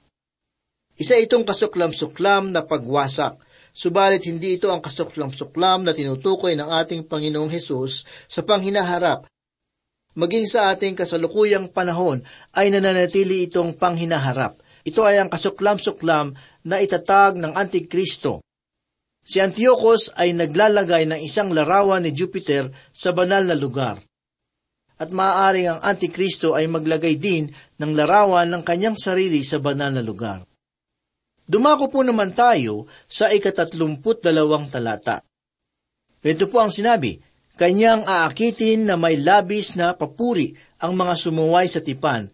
Isa 1.00 1.16
itong 1.16 1.48
kasuklam-suklam 1.48 2.52
na 2.52 2.60
pagwasak, 2.60 3.40
Subalit 3.70 4.26
hindi 4.26 4.58
ito 4.58 4.66
ang 4.66 4.82
kasuklam-suklam 4.82 5.86
na 5.86 5.94
tinutukoy 5.94 6.58
ng 6.58 6.68
ating 6.82 7.06
Panginoong 7.06 7.50
Hesus 7.50 8.02
sa 8.26 8.42
panghinaharap. 8.42 9.30
Maging 10.18 10.50
sa 10.50 10.74
ating 10.74 10.98
kasalukuyang 10.98 11.70
panahon 11.70 12.26
ay 12.50 12.74
nananatili 12.74 13.46
itong 13.46 13.78
panghinaharap. 13.78 14.58
Ito 14.82 15.06
ay 15.06 15.22
ang 15.22 15.30
kasuklam-suklam 15.30 16.34
na 16.66 16.76
itatag 16.82 17.38
ng 17.38 17.54
Antikristo. 17.54 18.42
Si 19.20 19.38
Antiochus 19.38 20.10
ay 20.16 20.32
naglalagay 20.32 21.06
ng 21.06 21.20
isang 21.20 21.52
larawan 21.52 22.02
ni 22.02 22.10
Jupiter 22.16 22.72
sa 22.90 23.12
banal 23.12 23.46
na 23.46 23.56
lugar. 23.56 24.00
At 25.00 25.12
maaaring 25.12 25.68
ang 25.72 25.80
Antikristo 25.80 26.52
ay 26.52 26.68
maglagay 26.68 27.16
din 27.16 27.48
ng 27.52 27.92
larawan 27.96 28.48
ng 28.52 28.62
kanyang 28.64 29.00
sarili 29.00 29.40
sa 29.40 29.56
banal 29.56 29.96
na 29.96 30.04
lugar. 30.04 30.44
Dumako 31.50 31.88
po 31.88 32.00
naman 32.04 32.36
tayo 32.36 32.84
sa 33.08 33.32
ikatatlumput 33.32 34.22
dalawang 34.22 34.68
talata. 34.68 35.24
Ito 36.20 36.46
po 36.46 36.60
ang 36.60 36.70
sinabi, 36.70 37.16
Kanyang 37.60 38.08
aakitin 38.08 38.88
na 38.88 38.96
may 38.96 39.20
labis 39.20 39.76
na 39.76 39.92
papuri 39.92 40.56
ang 40.80 40.96
mga 40.96 41.12
sumuway 41.12 41.68
sa 41.68 41.84
tipan. 41.84 42.32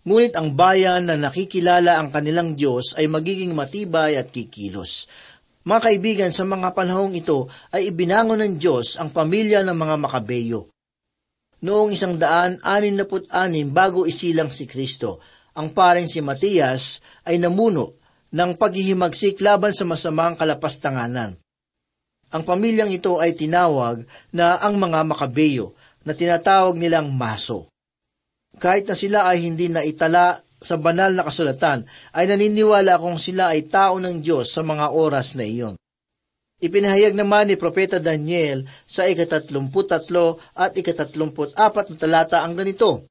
Ngunit 0.00 0.32
ang 0.32 0.56
bayan 0.56 1.12
na 1.12 1.20
nakikilala 1.20 2.00
ang 2.00 2.08
kanilang 2.08 2.56
Diyos 2.56 2.96
ay 2.96 3.04
magiging 3.04 3.52
matibay 3.52 4.16
at 4.16 4.32
kikilos. 4.32 5.12
Mga 5.60 5.80
kaibigan, 5.84 6.32
sa 6.32 6.48
mga 6.48 6.72
panahong 6.72 7.12
ito 7.12 7.44
ay 7.68 7.92
ibinangon 7.92 8.40
ng 8.40 8.54
Diyos 8.56 8.96
ang 8.96 9.12
pamilya 9.12 9.60
ng 9.60 9.76
mga 9.76 9.96
makabeyo. 10.00 10.72
Noong 11.60 11.92
isang 11.92 12.16
daan, 12.16 12.56
anim 12.64 13.68
bago 13.68 14.08
isilang 14.08 14.48
si 14.48 14.64
Kristo, 14.64 15.20
ang 15.52 15.76
paring 15.76 16.08
si 16.08 16.24
Matias 16.24 17.04
ay 17.28 17.36
namuno 17.36 18.00
ng 18.32 18.56
paghihimagsik 18.56 19.42
laban 19.44 19.76
sa 19.76 19.84
masamang 19.84 20.38
kalapastanganan. 20.40 21.36
Ang 22.30 22.42
pamilyang 22.46 22.94
ito 22.94 23.20
ay 23.20 23.36
tinawag 23.36 24.06
na 24.32 24.56
ang 24.62 24.80
mga 24.80 25.02
makabeyo 25.02 25.76
na 26.06 26.16
tinatawag 26.16 26.78
nilang 26.78 27.12
maso. 27.12 27.68
Kahit 28.56 28.88
na 28.88 28.96
sila 28.96 29.28
ay 29.28 29.44
hindi 29.44 29.68
na 29.68 29.84
itala 29.84 30.40
sa 30.60 30.76
banal 30.76 31.16
na 31.16 31.24
kasulatan, 31.24 31.88
ay 32.12 32.28
naniniwala 32.28 33.00
kung 33.00 33.16
sila 33.16 33.56
ay 33.56 33.66
tao 33.66 33.96
ng 33.96 34.20
Diyos 34.20 34.52
sa 34.52 34.60
mga 34.60 34.92
oras 34.92 35.34
na 35.34 35.48
iyon. 35.48 35.74
Ipinahayag 36.60 37.16
naman 37.16 37.48
ni 37.48 37.56
Propeta 37.56 37.96
Daniel 37.96 38.68
sa 38.84 39.08
ikatatlumput-tatlo 39.08 40.36
at 40.60 40.76
ikatatlumput-apat 40.76 41.84
na 41.88 41.96
talata 41.96 42.44
ang 42.44 42.52
ganito, 42.52 43.08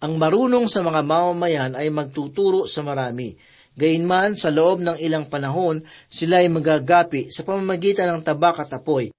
Ang 0.00 0.16
marunong 0.16 0.70
sa 0.70 0.80
mga 0.80 1.02
mamamayan 1.02 1.74
ay 1.74 1.90
magtuturo 1.90 2.70
sa 2.70 2.86
marami, 2.86 3.34
Gayunman, 3.74 4.34
sa 4.34 4.50
loob 4.50 4.82
ng 4.82 4.98
ilang 4.98 5.30
panahon, 5.30 5.82
sila 6.10 6.42
ay 6.42 6.50
magagapi 6.50 7.30
sa 7.30 7.46
pamamagitan 7.46 8.10
ng 8.10 8.22
tabak 8.26 8.66
at 8.66 8.70
apoy, 8.74 9.14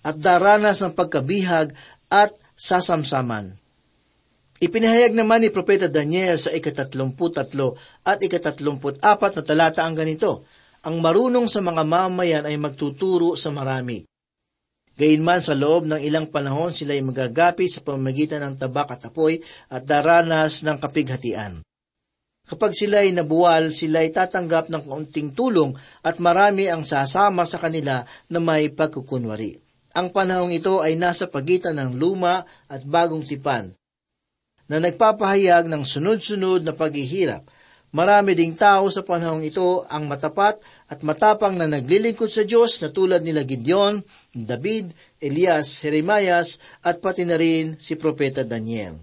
at 0.00 0.16
daranas 0.16 0.80
ng 0.80 0.96
pagkabihag 0.96 1.76
at 2.08 2.32
sasamsaman. 2.56 3.52
Ipinahayag 4.56 5.12
naman 5.12 5.44
ni 5.44 5.52
Propeta 5.52 5.84
Daniel 5.84 6.40
sa 6.40 6.48
ikatatlumput-tatlo 6.48 7.76
at 8.08 8.24
ikatatlumput-apat 8.24 9.32
na 9.36 9.42
talata 9.44 9.84
ang 9.84 9.92
ganito, 9.92 10.48
Ang 10.88 11.04
marunong 11.04 11.44
sa 11.44 11.60
mga 11.60 11.82
mamayan 11.84 12.48
ay 12.48 12.56
magtuturo 12.56 13.36
sa 13.36 13.52
marami. 13.52 14.06
Gayunman 14.96 15.44
sa 15.44 15.52
loob 15.52 15.84
ng 15.84 16.00
ilang 16.00 16.32
panahon 16.32 16.72
sila 16.72 16.96
ay 16.96 17.04
magagapi 17.04 17.68
sa 17.68 17.84
pamamagitan 17.84 18.40
ng 18.40 18.54
tabak 18.56 18.96
at 18.96 19.12
apoy 19.12 19.44
at 19.68 19.84
daranas 19.84 20.64
ng 20.64 20.80
kapighatian. 20.80 21.60
Kapag 22.48 22.72
sila 22.72 23.04
ay 23.04 23.12
nabuwal, 23.12 23.76
sila 23.76 24.06
ay 24.06 24.14
tatanggap 24.14 24.72
ng 24.72 24.88
kaunting 24.88 25.36
tulong 25.36 25.76
at 26.00 26.16
marami 26.16 26.72
ang 26.72 26.80
sasama 26.80 27.44
sa 27.44 27.60
kanila 27.60 28.06
na 28.32 28.38
may 28.40 28.72
pagkukunwari. 28.72 29.58
Ang 29.92 30.16
panahong 30.16 30.54
ito 30.54 30.80
ay 30.80 30.96
nasa 30.96 31.28
pagitan 31.28 31.76
ng 31.76 31.98
luma 31.98 32.46
at 32.70 32.80
bagong 32.86 33.26
tipan, 33.26 33.74
na 34.66 34.82
nagpapahayag 34.82 35.70
ng 35.70 35.82
sunod-sunod 35.86 36.66
na 36.66 36.74
paghihirap. 36.74 37.42
Marami 37.94 38.34
ding 38.36 38.52
tao 38.58 38.90
sa 38.90 39.00
panahong 39.06 39.46
ito 39.46 39.86
ang 39.88 40.10
matapat 40.10 40.58
at 40.90 41.00
matapang 41.06 41.54
na 41.54 41.70
naglilingkod 41.70 42.28
sa 42.28 42.42
Diyos 42.42 42.82
na 42.82 42.90
tulad 42.90 43.22
nila 43.22 43.46
Gideon, 43.46 44.02
David, 44.34 44.90
Elias, 45.22 45.80
Jeremias 45.80 46.60
at 46.84 47.00
pati 47.00 47.24
na 47.24 47.38
rin 47.40 47.78
si 47.80 47.96
Propeta 47.96 48.44
Daniel. 48.44 49.00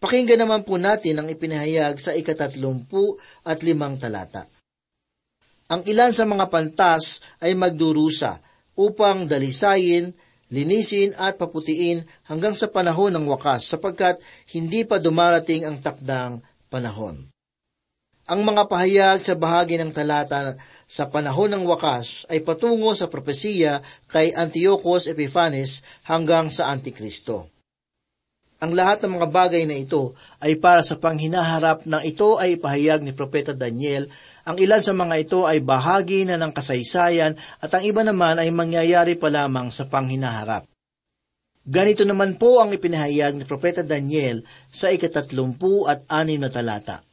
Pakinggan 0.00 0.46
naman 0.46 0.62
po 0.62 0.78
natin 0.80 1.20
ang 1.20 1.28
ipinahayag 1.28 1.98
sa 2.00 2.14
ikatatlumpu 2.14 3.18
at 3.44 3.60
limang 3.60 3.98
talata. 3.98 4.46
Ang 5.66 5.82
ilan 5.90 6.14
sa 6.14 6.22
mga 6.22 6.46
pantas 6.46 7.18
ay 7.42 7.58
magdurusa 7.58 8.38
upang 8.78 9.26
dalisayin, 9.26 10.14
linisin 10.52 11.14
at 11.18 11.38
paputiin 11.40 12.06
hanggang 12.26 12.54
sa 12.54 12.70
panahon 12.70 13.14
ng 13.14 13.26
wakas 13.26 13.66
sapagkat 13.66 14.22
hindi 14.54 14.86
pa 14.86 15.02
dumarating 15.02 15.66
ang 15.66 15.78
takdang 15.82 16.42
panahon. 16.70 17.18
Ang 18.26 18.42
mga 18.42 18.66
pahayag 18.66 19.22
sa 19.22 19.38
bahagi 19.38 19.78
ng 19.78 19.94
talata 19.94 20.58
sa 20.90 21.06
panahon 21.06 21.46
ng 21.54 21.62
wakas 21.62 22.26
ay 22.26 22.42
patungo 22.42 22.90
sa 22.98 23.06
propesiya 23.06 23.86
kay 24.10 24.34
Antiochus 24.34 25.06
Epiphanes 25.06 25.86
hanggang 26.10 26.50
sa 26.50 26.74
Antikristo. 26.74 27.55
Ang 28.56 28.72
lahat 28.72 29.04
ng 29.04 29.20
mga 29.20 29.28
bagay 29.28 29.68
na 29.68 29.76
ito 29.76 30.16
ay 30.40 30.56
para 30.56 30.80
sa 30.80 30.96
panghinaharap 30.96 31.84
ng 31.84 32.00
ito 32.08 32.40
ay 32.40 32.56
pahayag 32.56 33.04
ni 33.04 33.12
Propeta 33.12 33.52
Daniel. 33.52 34.08
Ang 34.48 34.56
ilan 34.56 34.80
sa 34.80 34.96
mga 34.96 35.14
ito 35.20 35.44
ay 35.44 35.60
bahagi 35.60 36.24
na 36.24 36.40
ng 36.40 36.56
kasaysayan 36.56 37.36
at 37.36 37.70
ang 37.76 37.84
iba 37.84 38.00
naman 38.00 38.40
ay 38.40 38.48
mangyayari 38.48 39.20
pa 39.20 39.28
lamang 39.28 39.68
sa 39.68 39.84
panghinaharap. 39.84 40.64
Ganito 41.68 42.08
naman 42.08 42.40
po 42.40 42.64
ang 42.64 42.72
ipinahayag 42.72 43.36
ni 43.36 43.44
Propeta 43.44 43.84
Daniel 43.84 44.40
sa 44.72 44.88
ikatatlumpu 44.88 45.84
at 45.84 46.08
anim 46.08 46.40
na 46.40 46.48
talata. 46.48 47.04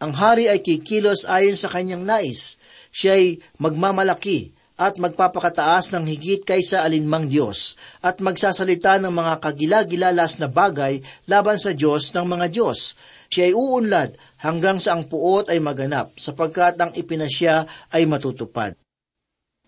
Ang 0.00 0.16
hari 0.16 0.48
ay 0.48 0.64
kikilos 0.64 1.28
ayon 1.28 1.60
sa 1.60 1.68
kanyang 1.68 2.08
nais. 2.08 2.56
Siya 2.88 3.20
ay 3.20 3.36
magmamalaki, 3.60 4.48
at 4.82 4.98
magpapakataas 4.98 5.94
ng 5.94 6.10
higit 6.10 6.42
kaysa 6.42 6.82
alinmang 6.82 7.30
Diyos 7.30 7.78
at 8.02 8.18
magsasalita 8.18 8.98
ng 8.98 9.14
mga 9.14 9.38
kagilagilalas 9.38 10.42
na 10.42 10.50
bagay 10.50 10.98
laban 11.30 11.54
sa 11.62 11.70
Diyos 11.70 12.10
ng 12.10 12.26
mga 12.26 12.46
Diyos. 12.50 12.98
Siya 13.30 13.46
ay 13.46 13.54
uunlad 13.54 14.10
hanggang 14.42 14.82
sa 14.82 14.98
ang 14.98 15.06
puot 15.06 15.46
ay 15.54 15.62
maganap 15.62 16.10
sapagkat 16.18 16.74
ang 16.82 16.90
ipinasya 16.98 17.70
ay 17.94 18.10
matutupad. 18.10 18.74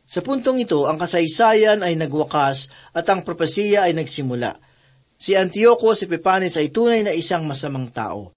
Sa 0.03 0.21
puntong 0.21 0.61
ito, 0.61 0.85
ang 0.85 0.99
kasaysayan 0.99 1.87
ay 1.87 1.95
nagwakas 1.95 2.69
at 2.93 3.07
ang 3.07 3.23
propesiya 3.23 3.87
ay 3.87 3.95
nagsimula. 3.95 4.59
Si 5.15 5.39
Antiochus 5.39 6.05
Epiphanes 6.05 6.59
ay 6.59 6.75
tunay 6.75 7.07
na 7.07 7.15
isang 7.15 7.47
masamang 7.47 7.89
tao. 7.89 8.35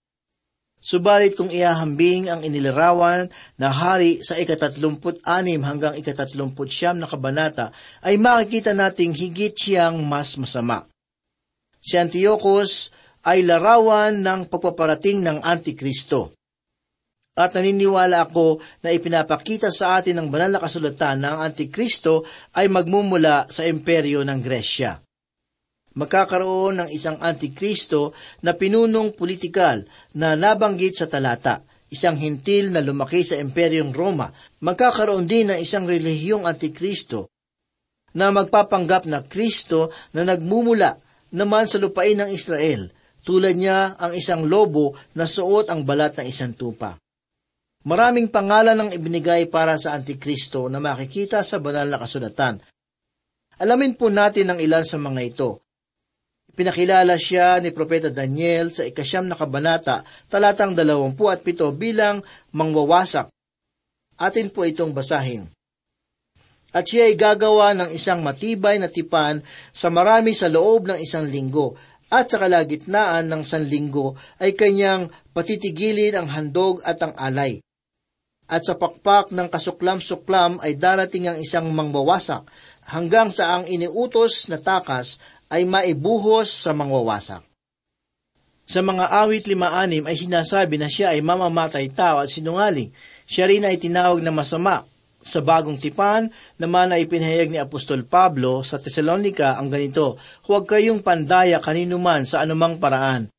Subalit 0.87 1.35
kung 1.35 1.51
iahambing 1.51 2.31
ang 2.31 2.47
inilarawan 2.47 3.27
na 3.59 3.67
hari 3.75 4.23
sa 4.23 4.39
ikatatlumput-anim 4.39 5.59
hanggang 5.67 5.99
ikatatlumput 5.99 6.71
siyam 6.71 6.95
na 6.95 7.11
kabanata, 7.11 7.75
ay 8.07 8.15
makikita 8.15 8.71
nating 8.71 9.11
higit 9.11 9.51
siyang 9.51 9.99
mas 10.07 10.39
masama. 10.39 10.87
Si 11.83 11.99
Antiochus 11.99 12.95
ay 13.27 13.43
larawan 13.43 14.23
ng 14.23 14.47
pagpaparating 14.47 15.27
ng 15.27 15.43
Antikristo. 15.43 16.31
At 17.35 17.51
naniniwala 17.51 18.23
ako 18.23 18.63
na 18.79 18.95
ipinapakita 18.95 19.67
sa 19.75 19.99
atin 19.99 20.23
ng 20.23 20.31
banal 20.31 20.55
na 20.55 20.63
kasulatan 20.63 21.19
na 21.19 21.35
ang 21.35 21.51
Antikristo 21.51 22.23
ay 22.55 22.71
magmumula 22.71 23.43
sa 23.51 23.67
imperyo 23.67 24.23
ng 24.23 24.39
Gresya 24.39 25.03
magkakaroon 25.97 26.85
ng 26.85 26.89
isang 26.93 27.17
antikristo 27.17 28.13
na 28.45 28.53
pinunong 28.53 29.17
politikal 29.17 29.81
na 30.13 30.37
nabanggit 30.37 31.01
sa 31.01 31.09
talata, 31.09 31.65
isang 31.89 32.13
hintil 32.13 32.69
na 32.69 32.85
lumaki 32.85 33.25
sa 33.25 33.41
Imperyong 33.41 33.97
Roma. 33.97 34.29
Magkakaroon 34.61 35.25
din 35.25 35.49
ng 35.49 35.59
isang 35.59 35.89
relihiyong 35.89 36.45
antikristo 36.45 37.33
na 38.13 38.29
magpapanggap 38.29 39.09
na 39.09 39.25
Kristo 39.25 39.89
na 40.13 40.21
nagmumula 40.21 40.95
naman 41.33 41.65
sa 41.65 41.81
lupain 41.81 42.15
ng 42.15 42.31
Israel, 42.31 42.93
tulad 43.25 43.59
niya 43.59 43.99
ang 43.99 44.15
isang 44.15 44.47
lobo 44.47 44.95
na 45.17 45.27
suot 45.27 45.67
ang 45.67 45.83
balat 45.83 46.15
ng 46.21 46.27
isang 46.29 46.55
tupa. 46.55 46.95
Maraming 47.87 48.31
pangalan 48.31 48.79
ang 48.79 48.89
ibinigay 48.91 49.47
para 49.51 49.75
sa 49.75 49.95
Antikristo 49.95 50.71
na 50.71 50.79
makikita 50.79 51.43
sa 51.43 51.59
banal 51.59 51.87
na 51.87 51.99
kasulatan. 51.99 52.59
Alamin 53.59 53.95
po 53.95 54.07
natin 54.11 54.53
ang 54.53 54.59
ilan 54.59 54.83
sa 54.83 54.99
mga 54.99 55.21
ito. 55.23 55.66
Pinakilala 56.57 57.21
siya 57.21 57.61
ni 57.61 57.69
Propeta 57.69 58.09
Daniel 58.09 58.73
sa 58.73 58.81
ikasyam 58.81 59.29
na 59.29 59.37
kabanata, 59.37 60.01
talatang 60.25 60.73
dalawampu 60.73 61.29
at 61.29 61.45
pito 61.45 61.69
bilang 61.69 62.25
mangwawasak. 62.49 63.29
Atin 64.17 64.49
po 64.49 64.65
itong 64.65 64.89
basahin. 64.89 65.45
At 66.73 66.89
siya 66.89 67.13
ay 67.13 67.13
gagawa 67.13 67.77
ng 67.77 67.93
isang 67.93 68.25
matibay 68.25 68.81
na 68.81 68.89
tipan 68.89 69.37
sa 69.69 69.93
marami 69.93 70.33
sa 70.33 70.49
loob 70.49 70.89
ng 70.89 70.97
isang 70.97 71.29
linggo, 71.29 71.77
at 72.09 72.25
sa 72.25 72.41
kalagitnaan 72.41 73.29
ng 73.29 73.43
sanlinggo 73.45 74.17
ay 74.41 74.57
kanyang 74.57 75.13
patitigilin 75.37 76.17
ang 76.17 76.25
handog 76.25 76.81
at 76.81 76.97
ang 77.05 77.13
alay. 77.21 77.61
at 78.47 78.63
sa 78.63 78.79
pakpak 78.79 79.35
ng 79.35 79.51
kasuklam-suklam 79.51 80.63
ay 80.63 80.79
darating 80.79 81.27
ang 81.27 81.37
isang 81.37 81.67
mangwawasak 81.67 82.47
hanggang 82.87 83.27
sa 83.27 83.59
ang 83.59 83.67
iniutos 83.67 84.47
na 84.47 84.55
takas 84.55 85.19
ay 85.47 85.63
maibuhos 85.63 86.51
sa 86.51 86.75
mangwawasak. 86.75 87.43
Sa 88.67 88.83
mga 88.83 89.07
awit 89.23 89.47
lima-anim 89.47 90.03
ay 90.03 90.19
sinasabi 90.19 90.75
na 90.75 90.91
siya 90.91 91.15
ay 91.15 91.23
mamamatay 91.23 91.87
tao 91.87 92.19
at 92.19 92.27
sinungaling. 92.27 92.91
Siya 93.23 93.47
rin 93.47 93.63
ay 93.63 93.79
tinawag 93.79 94.19
na 94.19 94.35
masama. 94.35 94.83
Sa 95.23 95.39
bagong 95.39 95.79
tipan, 95.79 96.27
naman 96.59 96.91
ay 96.91 97.07
pinahayag 97.07 97.47
ni 97.47 97.59
Apostol 97.59 98.03
Pablo 98.03 98.67
sa 98.67 98.75
Tesalonika 98.75 99.55
ang 99.55 99.71
ganito, 99.71 100.19
Huwag 100.47 100.67
kayong 100.67 100.99
pandaya 100.99 101.63
kanino 101.63 101.95
man 101.95 102.27
sa 102.27 102.43
anumang 102.43 102.79
paraan. 102.79 103.31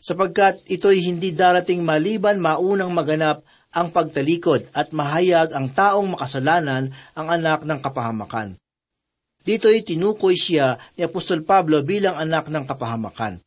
Sapagkat 0.00 0.64
ito'y 0.66 1.04
hindi 1.04 1.36
darating 1.36 1.84
maliban 1.84 2.40
maunang 2.40 2.90
maganap 2.90 3.44
ang 3.72 3.88
pagtalikod 3.92 4.68
at 4.72 4.92
mahayag 4.96 5.52
ang 5.56 5.68
taong 5.68 6.16
makasalanan 6.16 6.92
ang 7.16 7.26
anak 7.28 7.64
ng 7.68 7.78
kapahamakan. 7.80 8.61
Dito'y 9.42 9.82
tinukoy 9.82 10.38
siya 10.38 10.78
ni 10.94 11.02
Apostol 11.02 11.42
Pablo 11.42 11.82
bilang 11.82 12.14
anak 12.14 12.46
ng 12.46 12.62
kapahamakan. 12.62 13.42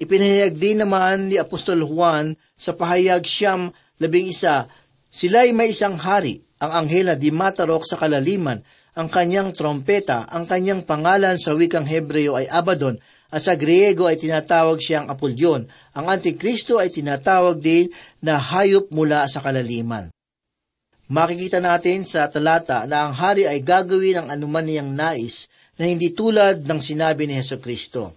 Ipinahayag 0.00 0.56
din 0.56 0.80
naman 0.80 1.28
ni 1.28 1.36
Apostol 1.36 1.84
Juan 1.84 2.32
sa 2.56 2.72
pahayag 2.72 3.22
siyam 3.22 3.70
labing 4.00 4.32
isa, 4.32 4.66
sila'y 5.12 5.52
may 5.52 5.70
isang 5.70 6.00
hari, 6.00 6.40
ang 6.58 6.72
anghel 6.72 7.12
na 7.12 7.16
dimatarok 7.18 7.84
sa 7.84 8.00
kalaliman, 8.00 8.64
ang 8.92 9.08
kanyang 9.08 9.52
trompeta, 9.52 10.24
ang 10.26 10.48
kanyang 10.48 10.84
pangalan 10.88 11.36
sa 11.36 11.52
wikang 11.52 11.86
Hebreo 11.86 12.34
ay 12.34 12.48
Abaddon, 12.48 12.96
at 13.32 13.40
sa 13.40 13.56
Griego 13.56 14.04
ay 14.04 14.20
tinatawag 14.20 14.76
siyang 14.76 15.08
Apolyon. 15.08 15.64
Ang 15.96 16.06
Antikristo 16.12 16.76
ay 16.76 16.92
tinatawag 16.92 17.56
din 17.60 17.88
na 18.20 18.36
hayop 18.36 18.92
mula 18.92 19.24
sa 19.24 19.40
kalaliman. 19.40 20.12
Makikita 21.12 21.60
natin 21.60 22.08
sa 22.08 22.24
talata 22.32 22.88
na 22.88 23.04
ang 23.04 23.12
hari 23.12 23.44
ay 23.44 23.60
gagawin 23.60 24.24
ang 24.24 24.28
anuman 24.32 24.64
niyang 24.64 24.96
nais 24.96 25.44
na 25.76 25.84
hindi 25.84 26.08
tulad 26.16 26.64
ng 26.64 26.80
sinabi 26.80 27.28
ni 27.28 27.36
Heso 27.36 27.60
Kristo. 27.60 28.16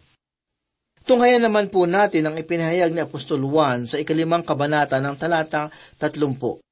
Tunghayan 1.03 1.43
naman 1.43 1.67
po 1.67 1.84
natin 1.84 2.23
ang 2.23 2.39
ipinahayag 2.39 2.95
ni 2.95 3.03
Apostol 3.03 3.43
Juan 3.43 3.84
sa 3.84 3.99
ikalimang 3.99 4.47
kabanata 4.47 5.03
ng 5.03 5.12
talata 5.19 5.67
tatlumpo. 5.99 6.63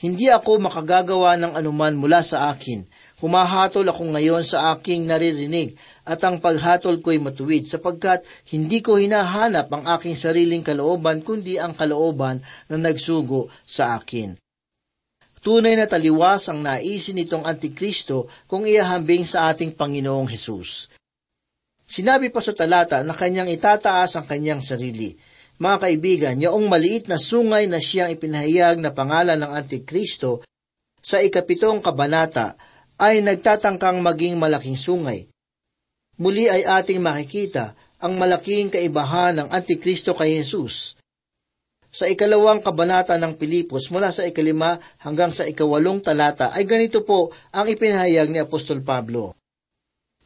Hindi 0.00 0.32
ako 0.32 0.64
makagagawa 0.64 1.36
ng 1.36 1.52
anuman 1.60 1.92
mula 1.92 2.24
sa 2.24 2.48
akin. 2.48 2.80
Humahatol 3.20 3.84
ako 3.84 4.16
ngayon 4.16 4.48
sa 4.48 4.72
aking 4.72 5.04
naririnig 5.04 5.76
at 6.08 6.24
ang 6.24 6.40
paghatol 6.40 7.04
ko'y 7.04 7.20
matuwid 7.20 7.68
sapagkat 7.68 8.24
hindi 8.48 8.80
ko 8.80 8.96
hinahanap 8.96 9.68
ang 9.68 9.84
aking 9.92 10.16
sariling 10.16 10.64
kalooban 10.64 11.20
kundi 11.20 11.60
ang 11.60 11.76
kalooban 11.76 12.40
na 12.72 12.80
nagsugo 12.80 13.52
sa 13.68 14.00
akin. 14.00 14.40
Tunay 15.44 15.76
na 15.76 15.84
taliwas 15.84 16.48
ang 16.48 16.64
naisin 16.64 17.20
nitong 17.20 17.44
Antikristo 17.44 18.32
kung 18.48 18.64
iahambing 18.64 19.28
sa 19.28 19.52
ating 19.52 19.76
Panginoong 19.76 20.24
Hesus. 20.24 20.88
Sinabi 21.84 22.32
pa 22.32 22.40
sa 22.40 22.56
talata 22.56 23.04
na 23.04 23.12
kanyang 23.12 23.52
itataas 23.52 24.16
ang 24.16 24.24
kanyang 24.24 24.64
sarili. 24.64 25.12
Mga 25.60 25.76
kaibigan, 25.84 26.36
yaong 26.40 26.64
maliit 26.64 27.12
na 27.12 27.20
sungay 27.20 27.68
na 27.68 27.76
siyang 27.76 28.16
ipinahayag 28.16 28.80
na 28.80 28.96
pangalan 28.96 29.36
ng 29.36 29.52
Antikristo 29.52 30.40
sa 31.04 31.20
ikapitong 31.20 31.84
kabanata 31.84 32.56
ay 32.96 33.20
nagtatangkang 33.20 34.00
maging 34.00 34.40
malaking 34.40 34.80
sungay. 34.80 35.28
Muli 36.16 36.48
ay 36.48 36.64
ating 36.64 37.04
makikita 37.04 37.76
ang 38.00 38.16
malaking 38.16 38.72
kaibahan 38.72 39.44
ng 39.44 39.48
Antikristo 39.52 40.16
kay 40.16 40.40
Jesus. 40.40 40.96
Sa 41.94 42.10
ikalawang 42.10 42.58
kabanata 42.58 43.14
ng 43.14 43.38
Pilipos 43.38 43.86
mula 43.94 44.10
sa 44.10 44.26
ikalima 44.26 44.82
hanggang 44.98 45.30
sa 45.30 45.46
ikawalong 45.46 46.02
talata 46.02 46.50
ay 46.50 46.66
ganito 46.66 47.06
po 47.06 47.30
ang 47.54 47.70
ipinahayag 47.70 48.34
ni 48.34 48.42
Apostol 48.42 48.82
Pablo 48.82 49.38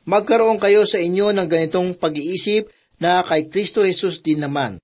magkaroon 0.09 0.57
kayo 0.57 0.89
sa 0.89 0.97
inyo 0.97 1.37
ng 1.37 1.45
ganitong 1.45 1.93
pag-iisip 2.01 2.73
na 2.97 3.21
kay 3.21 3.53
Kristo 3.53 3.85
Jesus 3.85 4.25
din 4.25 4.41
naman. 4.41 4.81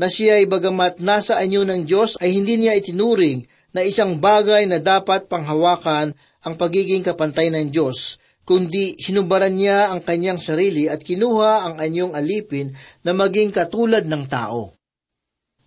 Na 0.00 0.08
siya 0.08 0.40
ay 0.40 0.48
bagamat 0.48 1.04
nasa 1.04 1.36
anyo 1.36 1.68
ng 1.68 1.84
Diyos 1.84 2.16
ay 2.16 2.32
hindi 2.32 2.56
niya 2.56 2.72
itinuring 2.80 3.44
na 3.76 3.84
isang 3.84 4.16
bagay 4.16 4.64
na 4.64 4.80
dapat 4.80 5.28
panghawakan 5.28 6.16
ang 6.42 6.54
pagiging 6.56 7.04
kapantay 7.04 7.52
ng 7.52 7.68
Diyos, 7.68 8.16
kundi 8.48 8.96
hinubaran 8.96 9.52
niya 9.52 9.92
ang 9.92 10.00
kanyang 10.00 10.40
sarili 10.40 10.88
at 10.88 11.04
kinuha 11.04 11.68
ang 11.68 11.74
anyong 11.76 12.16
alipin 12.16 12.72
na 13.04 13.12
maging 13.12 13.52
katulad 13.52 14.08
ng 14.08 14.24
tao. 14.26 14.72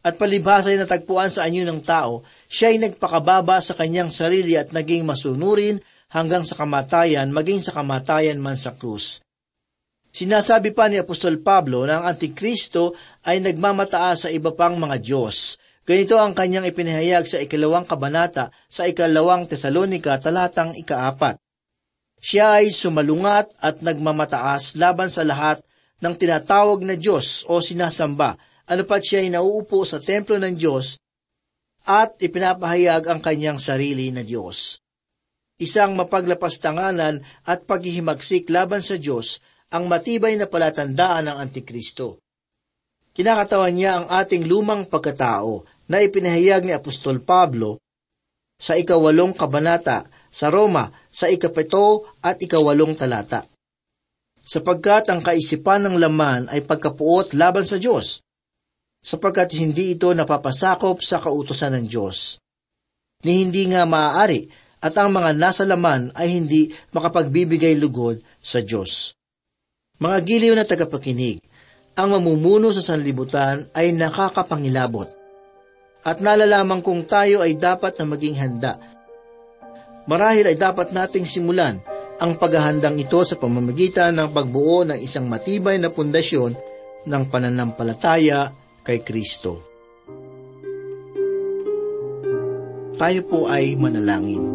At 0.06 0.22
palibhasa 0.22 0.70
ay 0.70 0.78
natagpuan 0.78 1.34
sa 1.34 1.50
anyo 1.50 1.66
ng 1.66 1.82
tao, 1.82 2.22
siya 2.46 2.70
ay 2.70 2.78
nagpakababa 2.78 3.58
sa 3.58 3.74
kanyang 3.74 4.14
sarili 4.14 4.54
at 4.54 4.70
naging 4.70 5.02
masunurin 5.02 5.82
hanggang 6.14 6.46
sa 6.46 6.62
kamatayan, 6.62 7.34
maging 7.34 7.66
sa 7.66 7.74
kamatayan 7.74 8.38
man 8.38 8.54
sa 8.54 8.78
krus. 8.78 9.26
Sinasabi 10.14 10.78
pa 10.78 10.88
ni 10.88 11.02
Apostol 11.02 11.42
Pablo 11.42 11.84
na 11.84 12.00
ang 12.00 12.06
Antikristo 12.06 12.94
ay 13.26 13.42
nagmamataas 13.42 14.18
sa 14.24 14.30
iba 14.30 14.54
pang 14.54 14.78
mga 14.78 15.02
Diyos. 15.02 15.58
Ganito 15.84 16.16
ang 16.22 16.38
kanyang 16.38 16.70
ipinahayag 16.70 17.26
sa 17.28 17.42
ikalawang 17.42 17.84
kabanata 17.84 18.54
sa 18.70 18.88
ikalawang 18.88 19.50
Tesalonika 19.50 20.16
talatang 20.22 20.72
ikaapat. 20.78 21.36
Siya 22.22 22.64
ay 22.64 22.72
sumalungat 22.72 23.54
at 23.60 23.84
nagmamataas 23.84 24.80
laban 24.80 25.12
sa 25.12 25.28
lahat 25.28 25.60
ng 26.00 26.14
tinatawag 26.16 26.82
na 26.88 26.96
Diyos 26.96 27.44
o 27.52 27.60
sinasamba, 27.60 28.40
ano 28.66 28.82
pat 28.86 29.02
siya 29.02 29.22
ay 29.26 29.30
nauupo 29.34 29.86
sa 29.86 30.02
templo 30.02 30.38
ng 30.38 30.56
Diyos 30.58 30.98
at 31.86 32.18
ipinapahayag 32.18 33.06
ang 33.10 33.20
kanyang 33.22 33.62
sarili 33.62 34.10
na 34.10 34.26
Diyos 34.26 34.82
isang 35.56 35.96
mapaglapastanganan 35.96 37.24
at 37.48 37.64
paghihimagsik 37.64 38.52
laban 38.52 38.84
sa 38.84 39.00
Diyos 39.00 39.40
ang 39.72 39.88
matibay 39.88 40.36
na 40.36 40.52
palatandaan 40.52 41.32
ng 41.32 41.38
Antikristo. 41.40 42.20
Kinakatawan 43.16 43.72
niya 43.72 43.92
ang 44.04 44.08
ating 44.12 44.44
lumang 44.44 44.92
pagkatao 44.92 45.64
na 45.88 46.04
ipinahayag 46.04 46.68
ni 46.68 46.76
Apostol 46.76 47.24
Pablo 47.24 47.80
sa 48.60 48.76
ikawalong 48.76 49.32
kabanata 49.32 50.12
sa 50.28 50.52
Roma 50.52 50.92
sa 51.08 51.32
ikapito 51.32 52.04
at 52.20 52.44
ikawalong 52.44 52.92
talata. 53.00 53.48
Sapagkat 54.46 55.08
ang 55.10 55.24
kaisipan 55.24 55.88
ng 55.88 55.96
laman 55.96 56.52
ay 56.52 56.68
pagkapuot 56.68 57.34
laban 57.34 57.64
sa 57.64 57.80
Diyos, 57.80 58.20
sapagkat 59.06 59.54
hindi 59.54 59.94
ito 59.94 60.10
napapasakop 60.10 61.06
sa 61.06 61.22
kautosan 61.22 61.78
ng 61.78 61.86
Diyos. 61.86 62.42
Ni 63.22 63.46
hindi 63.46 63.70
nga 63.70 63.86
maaari 63.86 64.50
at 64.82 64.98
ang 64.98 65.14
mga 65.14 65.38
nasa 65.38 65.62
laman 65.62 66.10
ay 66.18 66.34
hindi 66.34 66.74
makapagbibigay 66.90 67.78
lugod 67.78 68.18
sa 68.42 68.66
Diyos. 68.66 69.14
Mga 70.02 70.18
giliw 70.26 70.54
na 70.58 70.66
tagapakinig, 70.66 71.38
ang 71.96 72.18
mamumuno 72.18 72.74
sa 72.74 72.82
sanlibutan 72.82 73.70
ay 73.78 73.94
nakakapangilabot. 73.94 75.08
At 76.06 76.20
nalalaman 76.20 76.84
kung 76.84 77.06
tayo 77.06 77.46
ay 77.46 77.56
dapat 77.56 77.98
na 77.98 78.06
maging 78.10 78.36
handa. 78.38 78.78
Marahil 80.06 80.46
ay 80.50 80.58
dapat 80.58 80.94
nating 80.94 81.26
simulan 81.26 81.82
ang 82.22 82.38
paghahandang 82.38 83.00
ito 83.02 83.22
sa 83.26 83.40
pamamagitan 83.40 84.14
ng 84.18 84.30
pagbuo 84.30 84.86
ng 84.86 85.00
isang 85.02 85.26
matibay 85.26 85.82
na 85.82 85.90
pundasyon 85.90 86.54
ng 87.10 87.24
pananampalataya 87.32 88.65
kay 88.86 89.02
Kristo. 89.02 89.58
Tayo 92.96 93.22
po 93.28 93.50
ay 93.50 93.76
manalangin. 93.76 94.46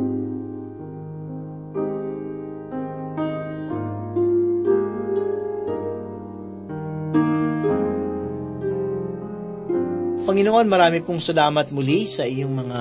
Panginoon, 10.24 10.70
marami 10.70 11.02
pong 11.02 11.18
salamat 11.18 11.74
muli 11.74 12.06
sa 12.06 12.22
iyong 12.22 12.54
mga 12.54 12.80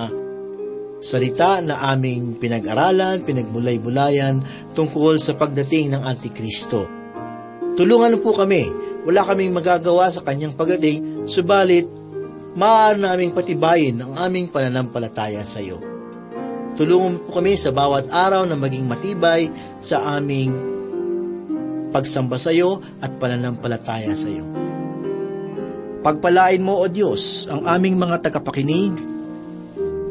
salita 1.02 1.60
na 1.66 1.82
aming 1.92 2.38
pinag-aralan, 2.38 3.26
pinagmulay-bulayan 3.26 4.40
tungkol 4.78 5.18
sa 5.18 5.34
pagdating 5.34 5.98
ng 5.98 6.04
Antikristo. 6.06 6.86
Tulungan 7.74 8.22
po 8.22 8.38
kami, 8.38 8.70
wala 9.08 9.22
kaming 9.24 9.56
magagawa 9.56 10.12
sa 10.12 10.26
kanyang 10.26 10.56
pagdating, 10.56 11.28
subalit 11.30 11.88
maaari 12.58 13.00
naming 13.00 13.32
patibayin 13.32 14.02
ang 14.02 14.18
aming 14.18 14.50
pananampalataya 14.50 15.46
sa 15.46 15.62
iyo. 15.62 15.80
Tulungan 16.80 17.28
po 17.28 17.40
kami 17.40 17.60
sa 17.60 17.76
bawat 17.76 18.08
araw 18.08 18.48
na 18.48 18.56
maging 18.56 18.88
matibay 18.88 19.52
sa 19.84 20.20
aming 20.20 20.56
pagsamba 21.92 22.40
sa 22.40 22.56
iyo 22.56 22.80
at 23.04 23.12
pananampalataya 23.20 24.16
sa 24.16 24.32
iyo. 24.32 24.48
Pagpalain 26.00 26.64
mo, 26.64 26.80
O 26.80 26.88
Diyos, 26.88 27.52
ang 27.52 27.68
aming 27.68 28.00
mga 28.00 28.24
tagapakinig. 28.24 28.96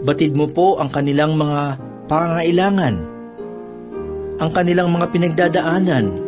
Batid 0.05 0.37
mo 0.37 0.44
po 0.53 0.77
ang 0.77 0.92
kanilang 0.92 1.35
mga 1.40 1.81
pangangailangan, 2.12 2.96
ang 4.38 4.51
kanilang 4.53 4.92
mga 4.92 5.07
pinagdadaanan, 5.09 6.28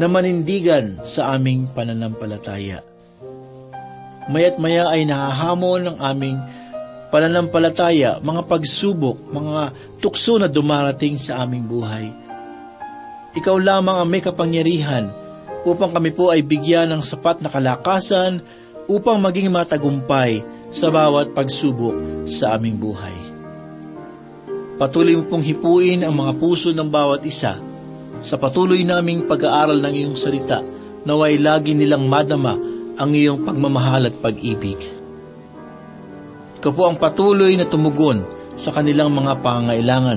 na 0.00 0.06
manindigan 0.08 1.00
sa 1.04 1.36
aming 1.36 1.68
pananampalataya. 1.72 2.80
Maya't 4.30 4.56
maya 4.56 4.88
ay 4.88 5.04
nahahamon 5.04 5.92
ng 5.92 5.96
aming 5.98 6.38
pananampalataya, 7.12 8.22
mga 8.24 8.42
pagsubok, 8.48 9.18
mga 9.28 9.74
tukso 10.00 10.40
na 10.40 10.48
dumarating 10.48 11.20
sa 11.20 11.44
aming 11.44 11.68
buhay. 11.68 12.08
Ikaw 13.36 13.56
lamang 13.60 14.00
ang 14.00 14.08
may 14.08 14.22
kapangyarihan 14.24 15.12
upang 15.68 15.92
kami 15.92 16.12
po 16.12 16.32
ay 16.32 16.40
bigyan 16.40 16.88
ng 16.92 17.02
sapat 17.04 17.44
na 17.44 17.52
kalakasan 17.52 18.40
upang 18.88 19.20
maging 19.20 19.52
matagumpay 19.52 20.40
sa 20.72 20.88
bawat 20.88 21.36
pagsubok 21.36 22.24
sa 22.24 22.56
aming 22.56 22.80
buhay. 22.80 23.16
Patuloy 24.80 25.14
mo 25.20 25.28
pong 25.28 25.44
hipuin 25.44 26.02
ang 26.02 26.16
mga 26.16 26.32
puso 26.40 26.72
ng 26.72 26.88
bawat 26.88 27.22
isa 27.28 27.71
sa 28.22 28.38
patuloy 28.38 28.86
naming 28.86 29.26
pag-aaral 29.26 29.82
ng 29.82 29.92
iyong 29.92 30.16
salita 30.16 30.62
naway 31.02 31.38
lagi 31.38 31.74
nilang 31.74 32.06
madama 32.06 32.54
ang 32.96 33.10
iyong 33.10 33.42
pagmamahal 33.42 34.06
at 34.06 34.16
pag-ibig. 34.22 34.78
Ikaw 36.62 36.72
po 36.72 36.82
ang 36.86 36.96
patuloy 37.00 37.58
na 37.58 37.66
tumugon 37.66 38.22
sa 38.54 38.70
kanilang 38.70 39.10
mga 39.10 39.42
pangangailangan 39.42 40.10